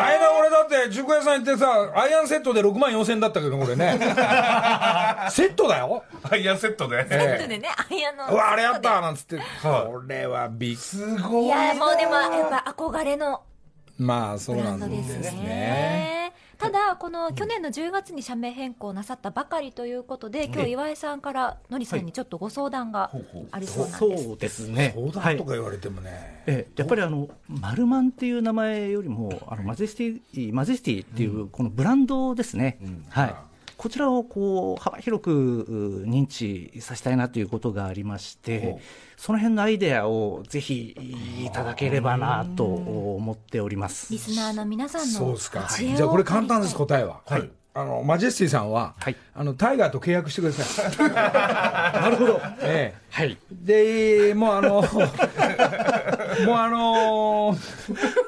[0.03, 3.97] 間俺だって中古屋さん行ってさアイアンセットで6万4千だったけどこれね。
[5.29, 6.03] セットだよ。
[6.23, 7.07] アイアンセットで。
[7.07, 9.91] セットでねアイアンのうわあれやったなんつって、はい。
[9.91, 11.45] これはびっすごい。
[11.45, 13.41] いやもうでもやっぱ憧れの
[13.97, 15.41] まあそうブなんですすね。
[15.41, 23.11] ねただこの去年の10月に社名変更なさったばかりということで今日岩井さんからのりさんにちょっとご相談が
[23.51, 24.93] ありそうなんです、そうですね。
[24.95, 32.79] 相談とか言われてもね、ええやっぱりあのマルマンっていう名前よりもあのマジェスティマジェスティっていうこのブランドですね、
[33.09, 33.35] はい、
[33.85, 38.79] こちらをこう幅広くう認知させたいなということがありまして、
[39.15, 40.97] その辺のアイデアをぜひ
[41.45, 44.17] いただければなと思っておりますリ。
[44.17, 45.67] スナーの皆さんのそうですか。
[45.69, 47.21] 知恵をじゃあこれ簡単です、答えは。
[47.27, 50.95] はいあの、マジェスティさんは、はいあの、タイガーと契約してください。
[51.11, 52.41] なるほど。
[52.61, 53.01] ええ。
[53.11, 53.37] はい。
[53.51, 54.87] で、もうあの、 も
[56.53, 57.57] うあの、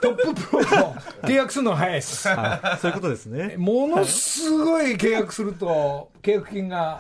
[0.02, 2.30] トッププロと契約するのが早いです。
[2.30, 3.56] あそういうことですね。
[3.58, 7.00] ものすごい契約すると、契約金が、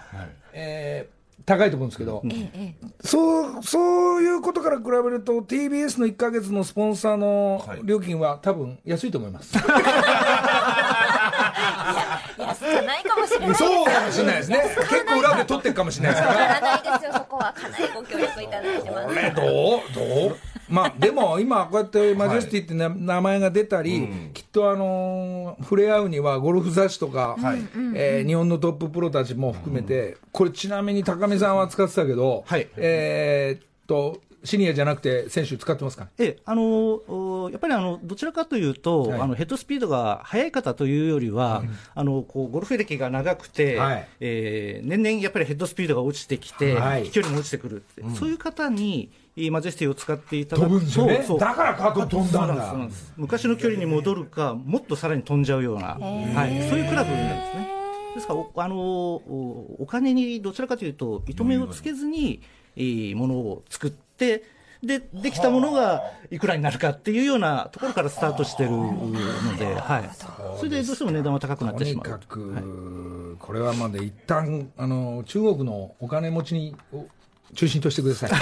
[0.53, 9.55] えー高いと思うんですけど、ええええそう、そういうことから比べると、TBS の1ヶ月のスポンサーのはい料金は多分安いと思います。
[12.38, 14.62] 安くないかもしれないですそうかもしれないですね。
[14.89, 16.62] 結構裏で取ってるかもしれないですかわら。
[16.62, 17.54] ないですよそこは。
[17.54, 19.08] かなりご協力いただいてます。
[19.08, 20.26] これどう？
[20.30, 20.38] どう？
[20.69, 27.60] まあでも今こうやってマジェスティってな名前が出たり、きっとあのー触れ合うにはゴルフ雑誌とか、はい。
[27.95, 32.67] えー日本のトッププロたちも含めて、これちなみに高見さんは使ってたけど、はい。
[32.76, 36.07] えーっとシニアじゃなくて選手使ってますか？
[36.17, 39.21] ええ、あのおやっぱりあのどちらかというと、はい。
[39.21, 44.07] あのヘッドスピードが速い方というよりは、あのこうゴルフ歴が長くて、はい。
[44.19, 47.03] えー年々やっぱりヘッドスピードが落ちてきて、はい。
[47.03, 51.15] 飛距離も落ちてくるって、そういう方にえーマジェスティを使っていただく飛ぶんですよね。
[51.17, 51.25] そう。
[51.25, 52.45] そうだからカート飛んだ。
[52.45, 52.75] んだ
[53.17, 57.69] 昔の距離に戻るか、もっとさらに飛んじゃうような、はい、そういうクラブなんですね。
[58.15, 62.41] ですからおあのおお金にどちらかというと、糸目をつけずに、
[62.75, 64.43] えーものを作って、で
[64.84, 65.01] で
[65.32, 69.12] きたものがいくらになるかっていうようなところからスタートしてるの
[69.58, 70.10] で、はい、
[70.58, 72.06] それでどうしても値段は高くなっとにてしまう。
[72.06, 77.08] かく、これはまだ一旦あの中国のお金持ちにを
[77.56, 78.32] 中心としてください。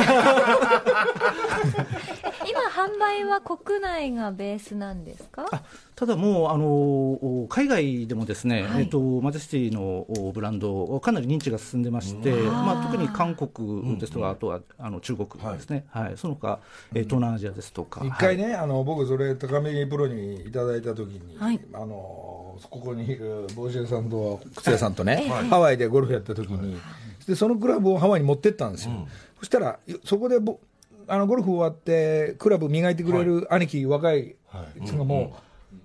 [2.47, 5.45] 今販売は国内がベースなんですか？
[5.51, 5.63] あ
[5.95, 8.83] ただもう、あのお海外でもですね、はい。
[8.83, 16.17] えっとマジェスティのおブランド、かなり認知が進んでまして、まあ、特に韓国ですとか、あとはあの中国ですね、はい。
[16.17, 16.59] その他、
[16.93, 18.05] えー東南アジアですとか。
[18.05, 21.59] 一回ね、あの僕それ高見プロにいただいた時に、はい。
[21.73, 26.79] あのここにいる帽子屋さんと靴屋さんとね、ハワイでゴルフやった時に、
[27.27, 29.07] でそのクラブをハワイに持ってったんですよ、
[29.39, 30.59] そしたらそこでぼ
[31.07, 34.35] あのゴルフ終わってクラブ磨いてくれる兄貴、若い
[34.83, 35.35] 人がも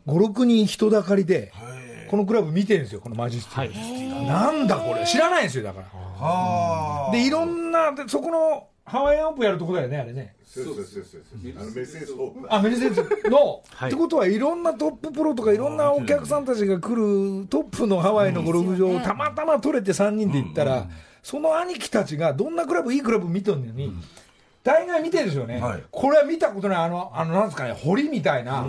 [0.07, 1.53] う56人人だかりで、
[2.11, 5.07] このクラブ見てるんですよこのマジスティ、なんだこれ。
[5.07, 5.87] 知らないんですよだから。
[5.87, 10.35] はでいろんなでそこのハワイアンオープンやるとこだよねあれね。
[10.45, 13.89] そうそうそうそうそうあのメッセージをあメルセデスの、はい。
[13.89, 16.93] ってことはいろんなトッププロとかいろんなお客さんたちが来
[17.41, 20.89] るトップのハワイのゴルフ場をたまたま取れて3人で行ったら、
[21.23, 23.93] その兄貴たちがどんなクラブいいクラブ見とんのに、
[24.63, 25.83] 大概見てるでしょうね、はい。
[25.91, 28.65] これは見たことないあのあのなんですかね堀みたいな、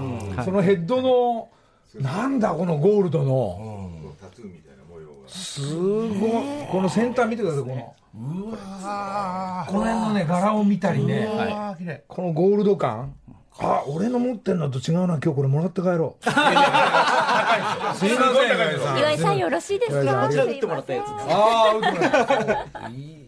[0.45, 1.49] そのヘッドの
[1.95, 5.27] なんだこのゴールドの、タトゥーみたいな模様が。
[5.27, 6.31] すごい。
[6.71, 7.95] この先端見てくださいこの。
[8.13, 11.29] うわこの辺のね柄を見たりね、
[12.07, 13.13] このゴールド感。
[13.59, 15.19] あ俺の持ってるのと違うな。
[15.21, 16.23] 今日これもらって帰ろう。
[16.25, 16.39] すいま
[17.95, 20.23] せん岩井さん岩井さんよろしいですか？
[20.23, 20.29] あ
[22.73, 22.89] あ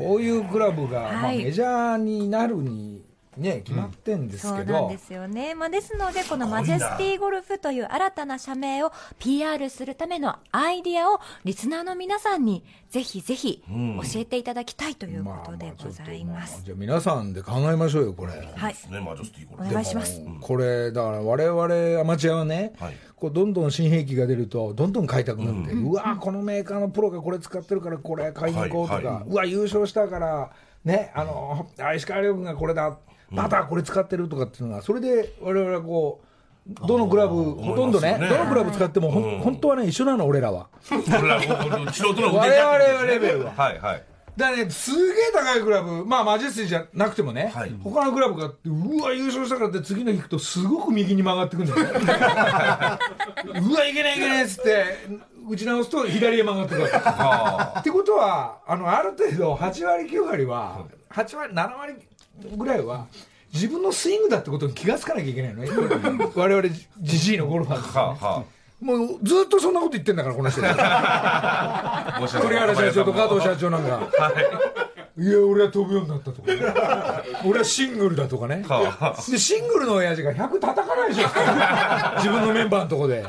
[0.00, 1.44] こういうクラブが、まあ、はい。
[1.44, 2.99] メジャーになるに
[3.36, 5.54] ね決まってんですけど、そうなんですよね。
[5.54, 16.62] まあ、ですので、このマジェスティゴルフという新たな社名を PR するためのアイディアをリスナーの皆さんにぜひぜひ教えていただきたいということでございます。
[16.64, 18.32] じゃあ皆さんで考えましょうよこれ。
[18.32, 18.74] はい。
[18.90, 20.22] ねマジョスティこおれ願いします。
[20.40, 22.96] これだから我々アマチュアはね、はい。
[23.20, 30.50] こうどんどん新兵器が出るとどんどん買いたくなって、うわこのメーカーのプロがこれ使ってるからこれ買いに行こうとか、はいはうわ優勝したから
[30.84, 32.98] ねあのあ石川遼君がこれだ
[33.30, 40.68] またこれ使ってるとかっていうのがそれで我々はこうどのクラブほとんどねどのクラブ使っても本当はね一緒なの俺らは。
[40.88, 43.52] これはもう素人の腕我々レベルは。
[43.52, 44.04] はいはい。
[44.36, 47.74] だからね、すげえ高いクラブ、まあ、マジェスティじゃなくてもね、はい。
[47.82, 51.90] 他のクラブがあって、うわ、優勝したからって、次の日行くと、すごく右に曲がってくんだよね。
[53.60, 54.84] うわ、いけないいけないっつって、
[55.48, 56.86] 打ち直すと左へ曲がってくる。
[56.86, 61.94] ってことは、あの、ある程度、8割、9割は、8割、7割
[62.56, 63.06] ぐらいは、
[63.52, 65.70] 自分のスイングだってことに気がつかなきゃいけないのね。
[66.34, 66.68] 我々、
[67.00, 68.44] じじいのゴルファーですはあは
[68.80, 70.62] もうずっとそんなこと言ってんだから、この人。
[72.40, 74.08] 鳥原社長と加藤社長なんか、
[75.18, 76.60] い、や俺は飛ぶようになったとか、ね、
[77.44, 78.64] 俺はシングルだとかね。
[78.66, 81.28] はでシングルの親父が100叩かないでしょ。
[82.16, 83.22] 自分のメンバーのとこで。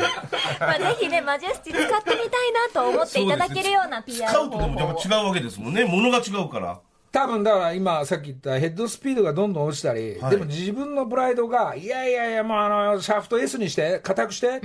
[0.60, 5.02] まあ、ぜひね、マジェスティ使ってみたいなと思っていただけるような PR 使方うとでもやっ法を。
[5.02, 5.84] ぱ違うわけですもんね。
[5.84, 6.80] 物が違うから
[7.12, 10.32] 多分だから今さっき言ったヘッドスピードがどんどん落ちたり、はい。
[10.32, 14.62] でも自分のプライドがいやいやいやもうあのシャフト S にして硬くして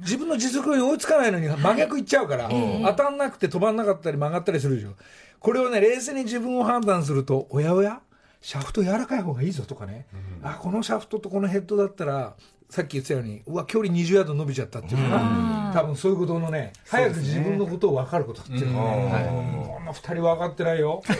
[0.00, 4.94] 自分の実力に追いつかないのに真逆いっちゃうから、当たんなくて飛ばんなかったり曲がったりするでしょ。
[5.38, 8.00] これをね冷静に自分を判断するとおやおや
[8.40, 10.06] シャフト柔らかい方がいいぞとかね、
[10.42, 12.34] あこのシャフトとこのヘッドだったら
[12.70, 19.24] さっき言ってたようにうわ距離20ヤード伸びちゃったっていうのが、多分そういうことのね早く自分のことを分かることっていうのはね、はい。
[19.24, 21.02] こんな2人分かってないよ。
[21.08, 21.14] で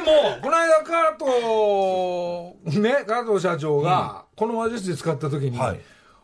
[0.00, 0.06] も
[0.42, 5.80] この間カートね加藤社長がこの魔術で使った時に、はい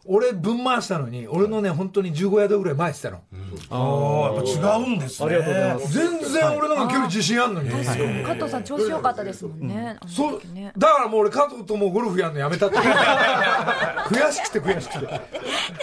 [0.08, 3.22] 俺分回したのに俺のね本当に15ヤードぐらい前ってたの、
[3.70, 5.26] ああやっぱ違うんですね。
[5.26, 5.92] ありがとうございます。
[5.92, 8.24] 全然俺の方が距離自信あんのに、確かに。
[8.24, 10.40] 加藤さん調子良かったですもんね、あのそう。
[10.76, 12.78] だからもう俺加藤ともうゴルフやんのやめたって。
[12.78, 15.06] 悔しくて悔しくて。
[15.06, 15.18] じゃ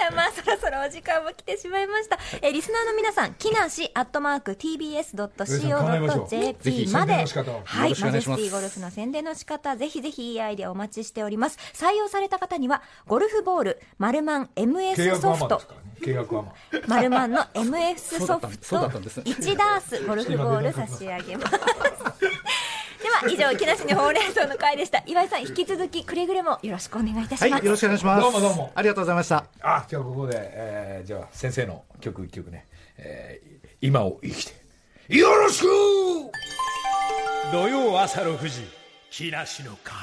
[0.09, 2.17] あまあそろそろお時間も来てしまいました。
[2.41, 5.33] えーリスナーの皆さん、木梨アットマーク tbs.co.jp
[6.93, 11.57] まで、はい、マジェスティゴルフの宣伝の仕方、ぜひぜひいいアイデアお待ちしております。
[11.73, 15.45] 採用された方には、ゴルフボール、マルマン契 MS 約ソフト。
[15.45, 15.93] はまです、からね。
[16.01, 16.53] 契約はま
[16.87, 18.89] マルマンの MS ソフト。
[18.89, 19.17] たんです。
[19.17, 21.57] ね1ダースゴルフボール差し上げます。
[23.03, 25.03] では以上木梨にほうれん草の会でした。
[25.05, 28.21] 岩井さん引き続きくれぐれもよろしくお願いいたしはい、ます、よろしくお願いします。
[28.21, 28.71] どうもどうも。
[28.75, 29.45] ありがとうございました。
[29.61, 32.65] あじゃあここで、えーじゃあ先生の曲一曲ね、
[32.97, 34.53] えー今を生きて。
[35.09, 35.67] よろしく!
[37.51, 38.65] 土曜朝6時
[39.15, 39.95] 木梨の会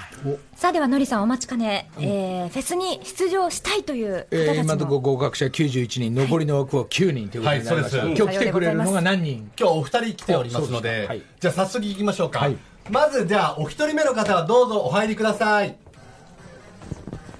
[0.54, 9.50] さあではのりさんお待ちかね、えーフェスに出場したいというえー方たちも、今のところ合格者91人、残りの枠は9人ということになりました、はいそう今日来てくれるのが何人？
[9.58, 11.22] 今日お二人来ておりますのでですかはい。
[11.40, 12.56] じゃあ早速行きましょうか、はい。
[12.88, 15.76] まずじゃあお一人目の方はどうぞお入りください。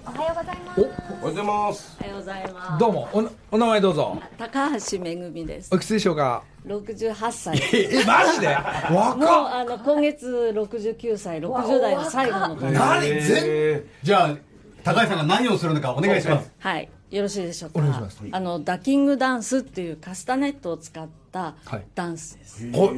[0.06, 0.80] おはようございます。
[0.80, 1.96] おはようございます。
[2.00, 2.80] おはようございます。
[2.80, 3.09] どうも。
[3.12, 4.20] おお名前どうぞ。
[4.37, 5.68] 高橋めぐみです。
[5.72, 5.76] お。
[5.76, 6.42] いくつでしょうか？
[6.66, 7.59] 68歳。
[7.73, 8.49] ええマジで？
[8.90, 12.73] もう若っあの今月69歳、60代の最後の年。
[12.75, 13.01] 何？
[13.23, 13.85] 全？
[14.03, 14.37] じゃあ
[14.85, 16.53] 高橋さんが何をするのかお願いします。
[16.59, 17.79] はい、よろしいでしょうか？
[17.79, 18.23] お願いします。
[18.31, 21.85] あのダキングダンスっていうカスタネットを使ったはい。
[21.94, 22.70] ダンスです。
[22.75, 22.92] お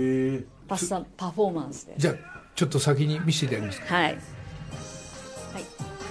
[0.69, 2.01] パスタパフォーマンスです。
[2.01, 2.15] じゃあ
[2.55, 3.95] ちょっと先に見せていただけますか。
[3.95, 4.05] はい。
[4.05, 4.17] はい。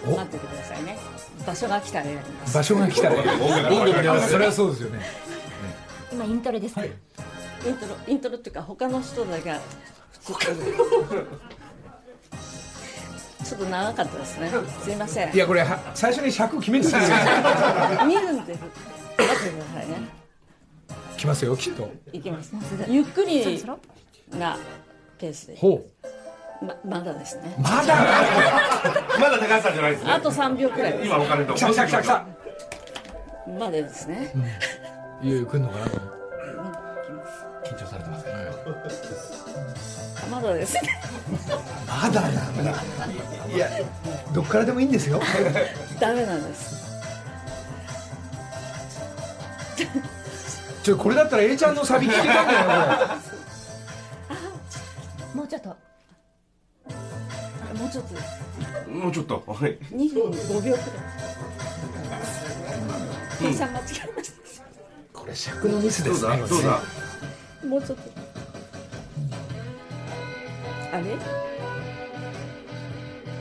[0.08, 0.12] お。
[0.12, 0.98] 待っててくださいね。
[1.46, 2.56] 場所が来たらやります。
[2.56, 5.00] 場所が来たら音楽にそれはそうですよね。
[6.12, 6.76] 今イントロです、
[7.66, 9.60] イントロイントロっていうか他の人だけが
[10.12, 10.34] 普通
[13.44, 14.50] ちょっと長かったですね。
[14.84, 15.34] すいません。
[15.34, 15.38] い。
[15.38, 17.18] やこれは最初に尺決めてたんですよ。
[18.06, 18.74] 見るんで待って
[19.18, 19.90] ください。
[19.90, 19.98] ね
[21.18, 21.92] 来ますよきっと。
[22.14, 22.54] いきます。
[22.88, 23.64] ゆっくり
[24.32, 24.58] な
[25.18, 25.58] ペースで。
[25.58, 25.86] ほ
[26.62, 26.66] う。
[26.66, 27.56] ままだですね。
[27.58, 27.96] まだ？
[29.20, 30.12] まだ高橋さんじゃないですね。
[30.12, 31.54] あと3秒くらい今お金と。
[31.56, 32.26] 来た来た来た来た。
[33.60, 34.32] までですね、
[35.24, 35.86] いよいよ来るのかな
[40.42, 40.74] まだです。
[40.76, 40.82] ね
[41.88, 42.72] まだなんだ。
[43.54, 43.70] いや
[44.34, 45.22] どっからでもいいんですよ。
[46.00, 46.82] ダメなんです。
[50.84, 53.20] ちょこれだったら A ちゃんのサビ聞けたんだよ
[55.36, 55.70] もうちょっと。
[55.70, 55.76] も
[57.88, 58.90] うちょっと。
[58.92, 59.44] もうちょっと。
[59.48, 59.78] はい。
[59.96, 60.90] 2分5秒くらい。
[63.40, 64.32] 計算間違えまし
[65.14, 66.30] これ尺のミスでどうすね。
[66.32, 66.48] だ？
[66.48, 66.82] どうだ？
[67.62, 68.31] たもうちょっと
[70.92, 71.04] あれ？
[71.04, 71.06] い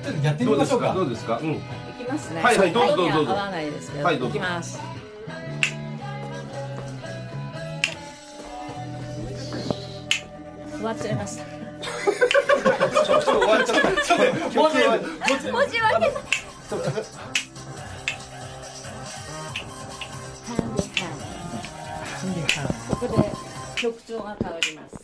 [0.02, 0.94] ちょっとやってどうですかみましょうか。
[0.94, 1.38] どうですか？
[1.38, 1.54] うん。
[1.54, 1.60] き
[2.08, 2.42] ますね。
[2.42, 3.32] はいはいどうぞ音にはどうぞ。
[3.32, 4.36] 合わないですけど、はいどうぞ。
[4.36, 4.80] いきます。
[10.72, 11.44] 終わっちゃいました。
[11.44, 13.82] 終わっちゃった。
[14.50, 14.70] 曲は
[15.28, 16.10] 申し訳ない
[22.88, 23.12] ここで
[23.76, 24.99] 曲調が変わります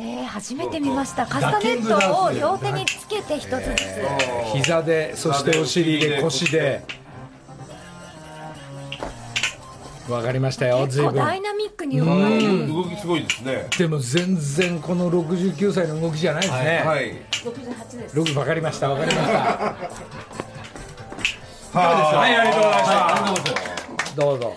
[0.00, 1.26] えー、初めて見ました。
[1.26, 6.82] カスタネットを両手につけて一つずつ、膝でそしてお尻で腰で。
[10.08, 11.12] わかりましたよ随分。
[11.12, 12.68] 結構ダイナミックに動かれる。
[12.68, 13.66] 動きすごいですね。
[13.76, 17.12] でも全然この69歳の動きじゃないですね、はい。
[17.30, 18.18] 68です。
[18.18, 18.88] 6分かりました。
[18.90, 19.34] わかりました。
[21.78, 22.36] はい。
[22.36, 22.82] ありがとうござい
[23.26, 24.20] ました。
[24.22, 24.56] どうぞ。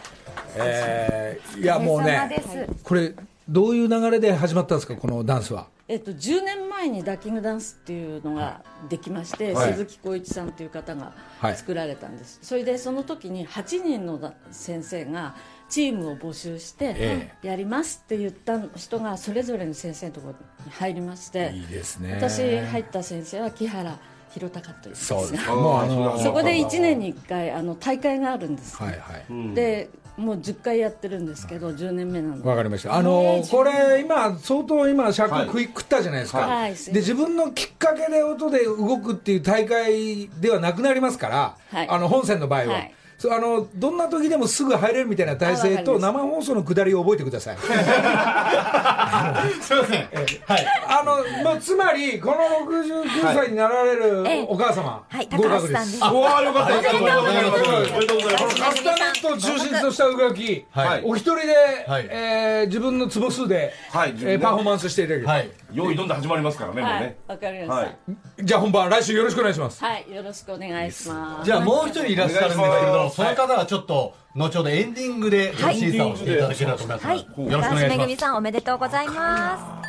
[0.56, 2.42] えー、いやもうね
[2.84, 3.14] これ
[3.50, 5.68] どういう流れで始まったんですかこのダンスは？
[5.88, 9.74] えっと、10年前にダッキングダンスっていうのができまして、はい。
[9.74, 11.58] 鈴木浩一さんという方がはい。
[11.58, 15.36] 作られたんです、それでその時に8人のだ先生が
[15.70, 20.34] チームを募集してえやりますって言った人がそれぞれの先生のところ
[20.66, 22.14] に入りましていいですね。
[22.16, 24.00] 私入った先生は木原
[24.34, 29.56] 弘隆というんですそうですうあのそこで1年に1回あの大会があるんです、はいはい。
[29.56, 32.96] でもう10回やってるんですけど10年目なのわかりました。
[32.96, 36.40] あのこれ今相当今尺食い食ったじゃないですか。
[36.40, 36.76] はい。
[36.76, 41.90] で自分のきっかけで音で動くっていう大会ではなくなりますから、はい。
[41.90, 42.74] あの本線の場合は。
[42.74, 42.96] はい
[43.30, 47.58] あのどんな時でもすぐ入れるみたいな体制と生放送の下りを覚えてください。
[49.62, 50.10] すいません。
[50.46, 50.66] はい。
[50.88, 52.36] あのまあつまりこの
[52.72, 54.46] 69歳になられるええ。
[54.48, 56.04] お母様、はい合格高橋さんです。
[56.04, 56.76] あわあよかった。
[56.76, 57.30] ありがとうございます。
[57.30, 57.94] ありがとうございます。
[57.94, 58.56] おめでとうございます。
[58.62, 61.02] カスタネットを中心とした動き、はい。
[61.06, 61.42] お一人で、
[61.88, 62.08] はい。
[62.10, 64.14] えー自分の坪数で、はい。
[64.14, 65.50] 自分でえーパフォーマンスしていただける、はい。
[65.74, 67.88] 用意どんどん始まりますからねもうはいねわかりまはし
[68.42, 68.46] い。
[68.46, 69.80] じゃあ本番来週よろしくお願いします。
[69.80, 71.46] たはいよろしくお願いします。
[71.46, 77.08] じゃあもう一人いらっしゃるんですけれどその方はちょっと後ほどエンディングで審査をしていただけたらと思います。
[77.08, 77.18] はい。
[77.18, 78.16] よろしくお願いします。
[78.18, 79.82] さんおめでとうございま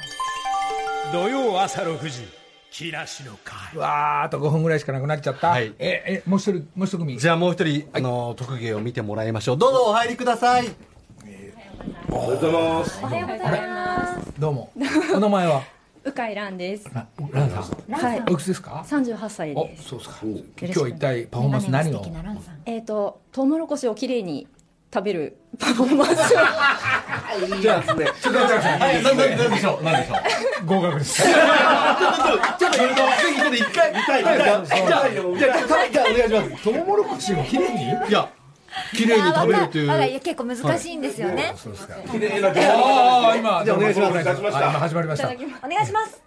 [1.13, 2.27] 土曜朝6時
[2.71, 7.19] 木梨の会わーあと5分ぐらいしかなくなっちゃった、はいええもう一人もう一組？
[7.19, 9.59] じゃあもう一人、あの、特技を見てもらいましょう。
[9.59, 10.75] どうぞお入りください。
[12.09, 13.01] おはようございますす。
[13.03, 14.41] おはようございます。
[14.41, 14.73] どうも
[15.15, 15.72] お名前は？
[16.05, 16.91] 鵜飼蘭です。
[16.95, 17.63] あランさん。
[17.93, 18.23] はい。
[18.29, 18.83] おいくつですか？
[18.87, 19.85] 三十八歳おです。
[19.89, 20.17] そうですか。
[20.23, 22.05] 今日は一体パフォーマンス何を？
[22.67, 24.47] えっ、とトウモロコシをきれいに
[24.93, 27.57] 食べるパフォーマンスを。
[27.63, 28.81] じゃあですねちょっと待ってください。
[28.81, 29.85] はい、なんなんでしょう？
[29.85, 30.15] なんでしょ
[30.63, 30.67] う？
[30.67, 31.23] 合格です。
[31.23, 31.35] ちょっ
[32.73, 34.45] とやると、ぜひちょっと一回、見たい、見たい。
[34.45, 36.65] じゃあ、じゃあ、じゃあ、じゃあお願いします。
[36.65, 37.85] トウモロコシをきれいに？
[37.85, 38.29] いや、
[38.95, 39.91] 綺麗に食べるという。
[39.91, 41.53] あわかる結構難しいんですよね。
[41.57, 41.95] そうですか。
[42.11, 44.23] 綺麗なああ今じゃあお願いします。
[44.23, 45.29] 始まりました。
[45.29, 46.23] お願いします。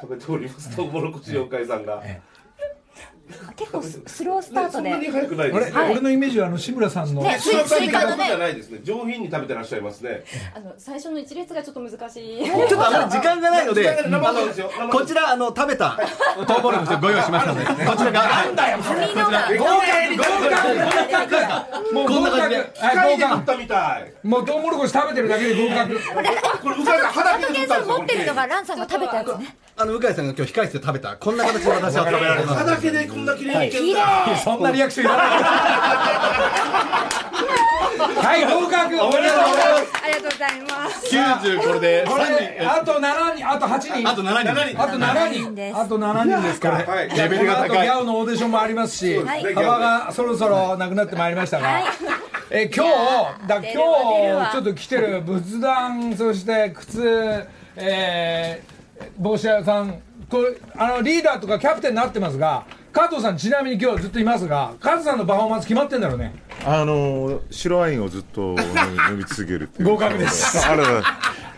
[0.00, 0.74] 食べております。
[0.74, 2.02] トウモロコシ妖怪さんが
[3.56, 4.72] 結構ススロースタートで。
[4.72, 5.82] そんなに早くない俺,、ですね。
[5.92, 8.38] 俺のイメージはあの志村さんの、ねスイカのじゃね。
[8.38, 8.80] ないですね。
[8.82, 10.24] 上品に食べてらっしゃいますね。
[10.54, 12.44] あの最初の一列がちょっと難しい。
[12.44, 13.66] ちょっとあの時間がない。
[13.66, 13.96] ので、
[14.92, 15.98] こちら、あの、食べた、
[16.46, 19.14] トウモロコシをご用意しましたので、こちらが、なんだよ、髪の。
[19.14, 19.48] が。
[19.48, 19.64] 合
[20.86, 21.94] 格。
[21.94, 24.12] もうこんな感じで合機械で格食ったみたい。
[24.22, 25.94] もうトウモロコシ食べてるだけで合格。
[26.62, 27.38] これうかいさん肌
[27.98, 29.56] 持ってるのがランさんが食べたやつね。
[29.78, 32.58] あの、向井さんが今日控室で食べた、こんな形で私は 食べられます。
[32.64, 35.26] 肌毛でこんな綺麗にいけるんだそんなリアクションいらない。
[37.96, 39.04] はい合格。
[39.04, 40.02] おめでとうございます。
[40.02, 41.14] ありがとうございます。
[41.14, 42.22] 90これでこれ
[42.66, 43.46] あと7人。
[43.50, 44.08] あと8人。
[44.08, 44.82] あと7人。
[44.82, 45.76] あと7 7人人です。
[45.78, 47.10] あと7人ですからはい。
[47.10, 47.64] レベルが高い。
[47.64, 49.54] あとギャオのオーディションもありますしはい。
[49.54, 51.68] 幅がそろそろなくなってまいりましたが、
[52.50, 52.90] え今日
[53.46, 53.72] だ今日
[54.52, 57.46] ちょっと来てる仏壇そして靴
[57.78, 58.75] えー、
[59.18, 66.34] 帽子屋さんこれあのリーダーとかキャプテンになってますが加藤さんちなみに今日ずっといますが加藤さんのパフォーマンス決まってんだろうね。
[66.64, 68.56] あの白ワインをずっと
[69.10, 69.88] 飲み続けるっていう。
[69.90, 70.66] 合格です。
[70.66, 71.02] あら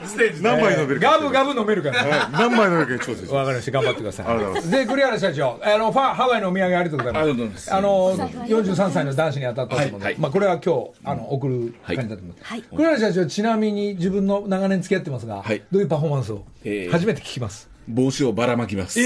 [0.00, 1.10] ら何杯飲めるか。
[1.10, 2.04] ガブガブ飲めるから。
[2.04, 2.32] はい。
[2.32, 3.72] 何杯飲めるか調整しわまかりました。
[3.72, 7.22] 頑張ってくださありがとうございいで栗原社長あのファハワイのお土産ありがとうございます。
[7.22, 7.74] ありがとうございます。
[7.74, 12.62] あの43歳の男子に当たったと思うので、まあ、これは今日あの送る感じだと思います、はい。
[12.62, 15.62] 栗原社長ちなみに自分の長年付き合ってますが、はい。
[15.70, 17.68] どういうパフォーマンスを、えー初めて聞きます。
[17.86, 18.98] 帽子をばらまきます。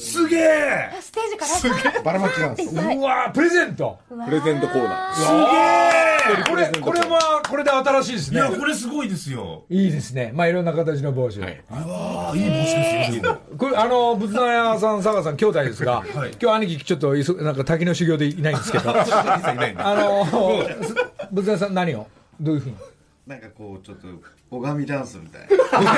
[0.00, 0.90] すげえ。
[1.00, 2.74] ステージからさばらまきなんです。
[2.74, 3.98] うわープレゼント。
[4.08, 6.48] プレゼントコーナー。
[6.48, 8.36] これこれはこれで新しいですね。
[8.38, 9.64] いやこれすごいですよ。
[9.68, 10.32] いいですね。
[10.34, 11.62] まあいろんな形の帽子、はい。
[11.70, 16.30] ああいい帽子ですよこれあの仏壇屋さん佐賀さん兄弟ですが、はい。
[16.40, 18.90] 今日兄貴ちょっといそなんか滝の修行でいないんですけど。
[18.96, 19.04] あ
[19.94, 20.24] の
[21.30, 22.06] 仏壇屋さん何を？
[22.40, 22.76] どういうふうに？
[23.26, 24.06] なんかこうちょっと
[24.50, 25.46] 拝みダンスみたいな。
[25.54, 25.94] おか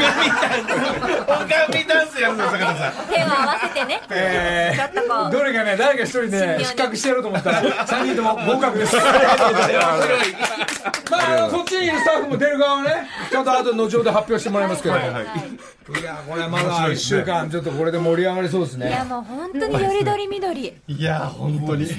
[1.72, 2.20] みダンス。
[2.20, 3.06] やるの坂田さん。
[3.08, 4.02] 手を合わせてね。
[4.10, 5.32] えちょっとこう。
[5.32, 8.94] どれかね誰か一人ね失格してやろうと思ったら 3人とも合格です。
[8.96, 9.02] ま
[11.16, 14.98] ああのそっちにいるスタッフも出る側はねちゃんと後で後ほど発表してもらいますけど、い、
[16.02, 20.74] やこれまだ1週間ちょっとこれで盛り上がりそうですいやねもう本当によりどりみどり。
[20.86, 21.86] いや、本当に。
[21.86, 21.92] ね。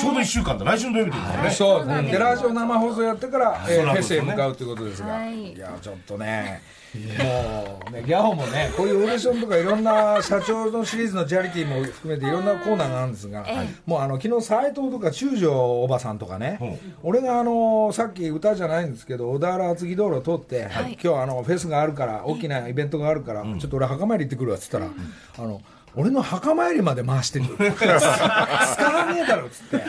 [0.00, 0.64] ちょうど1週間だ。
[0.64, 2.12] 来週の土曜日ですねそうですね。
[2.12, 5.52] でラジオ生放送やってから、フェスへ向かうということですが、はい。
[5.52, 6.62] い、やちょっとね
[6.94, 20.68] もうねギャホもねこういうオーディションとかいろんな社長のシリーズのチャリティーも含めていろんなコーナーがあるんですが、えもうあの昨日斎藤とか中条おばさんとかね、俺があのさっき歌じゃないんですけど小田原厚木道路を通って、
[21.02, 24.86] 今日あのフェスがあるから大きなイベントがあるから、ちょっと俺墓参り行ってくるわっつったら、
[25.38, 25.60] あの
[25.98, 27.46] 俺の墓参りまで回してる。
[27.56, 29.84] 使わねえだろっつって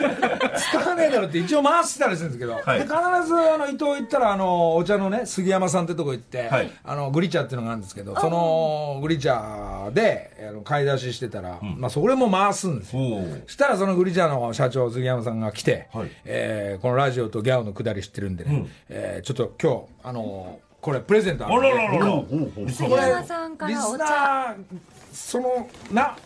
[0.58, 2.78] 使わねえだろって一応回してたりするんですけど、はい。
[2.78, 2.92] で必
[3.26, 6.70] ずあの伊藤行ったらあのお茶のね杉山さんってとこ行って、はい。
[6.84, 13.02] あのグリ茶っていうのがあるんですけどそのグリ茶であの買い出ししてたら、まあ、それも回すんですよ。
[13.46, 16.10] したらそのグリチャの社長杉山さんが来て、はい。
[16.24, 21.70] えーこのラジオとギャオのくだり知ってるんでね、えーちょっと今日あのーこれプレゼントああるんで。
[21.70, 22.72] らららら。
[22.72, 24.14] 杉山さんからおリスナ茶。
[24.14, 24.56] ー
[25.12, 26.16] そのな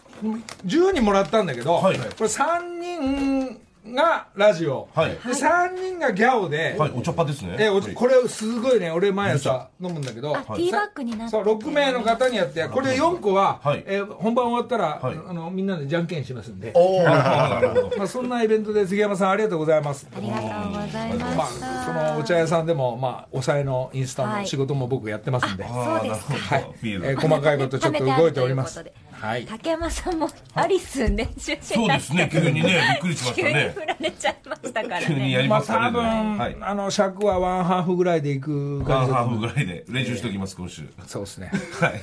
[0.67, 5.11] 10人もらったんだけど、はいこれ3人がラジオ、はい。
[5.11, 7.57] で3人がギャオで、はい、お茶っ葉ですね。
[7.59, 11.31] えおこれすごいね俺毎朝飲むんだけど、あ、ティーバッグになって。
[11.33, 13.85] そう6名の方にやってこれ4個は、はい。
[13.87, 15.19] えー本番終わったら、はい。
[15.29, 17.03] あのみんなでじゃんけんしますんで、お。
[17.05, 20.07] まあ、そんなイベントで杉山さんありがとうございます。
[20.17, 21.83] ありがとうございまました。
[21.83, 26.55] あ、そのお茶屋さんでも、まあ、抑えのインスタの仕事も僕やってますんで、そうですか。
[26.57, 26.71] はい。
[26.83, 28.83] えー細かいことちょっと動いております
[29.23, 33.73] はい竹山さんもアリス練習しそうですね、急にね、びっくりしました急にね。
[33.73, 35.21] 振られちゃいましたから急にね。
[35.21, 35.87] まあやりますかね。
[35.87, 36.57] 多分、はい。
[36.61, 40.83] あの尺はワンハーフぐらいでいくワ感ンハーじだと思うフぐらいで練習しておきます、今週。
[41.07, 42.03] そうですねはい。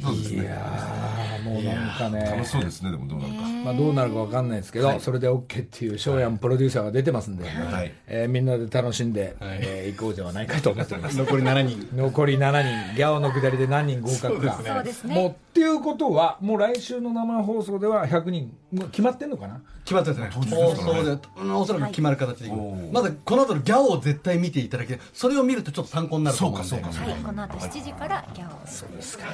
[0.00, 0.42] そうですね。
[0.42, 2.20] いやーもうなんかね。
[2.30, 3.40] 楽しそうですね、でもどうなるか。
[3.64, 7.92] まあ、どうなるかわかんないですけど、それで OK っていう翔やんプロデューサーが出てますんで、はい。
[8.06, 11.16] えーみんなで楽しんで、えー行こうではないかと思っております。
[11.18, 11.88] 残り7人。
[11.96, 12.96] 残り7人。
[12.96, 14.60] ギャオの下りで何人合格か。
[14.64, 15.14] そうですね。
[15.14, 18.56] もうっていうことはもう来週の生放送では100人。
[18.72, 19.60] もう決まってんのかな？
[19.84, 20.30] 決まってますね。
[20.30, 21.00] 放ですからね。
[21.00, 22.50] 送でうんおそらく決まる形でい。
[22.50, 22.54] き
[22.92, 27.12] まずこの後のギャオを絶対見ていただきそれを見るとちょっと参考になるとそうか、思うんでそうか、そうか。
[27.12, 28.66] はい、この後7時からギャオ。
[28.66, 28.90] そう。
[28.94, 29.24] ですか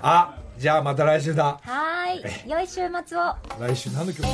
[0.00, 1.58] あじゃあまた来週だ。
[1.62, 3.34] はーい、良い週末を。
[3.60, 4.26] 来週何の曲？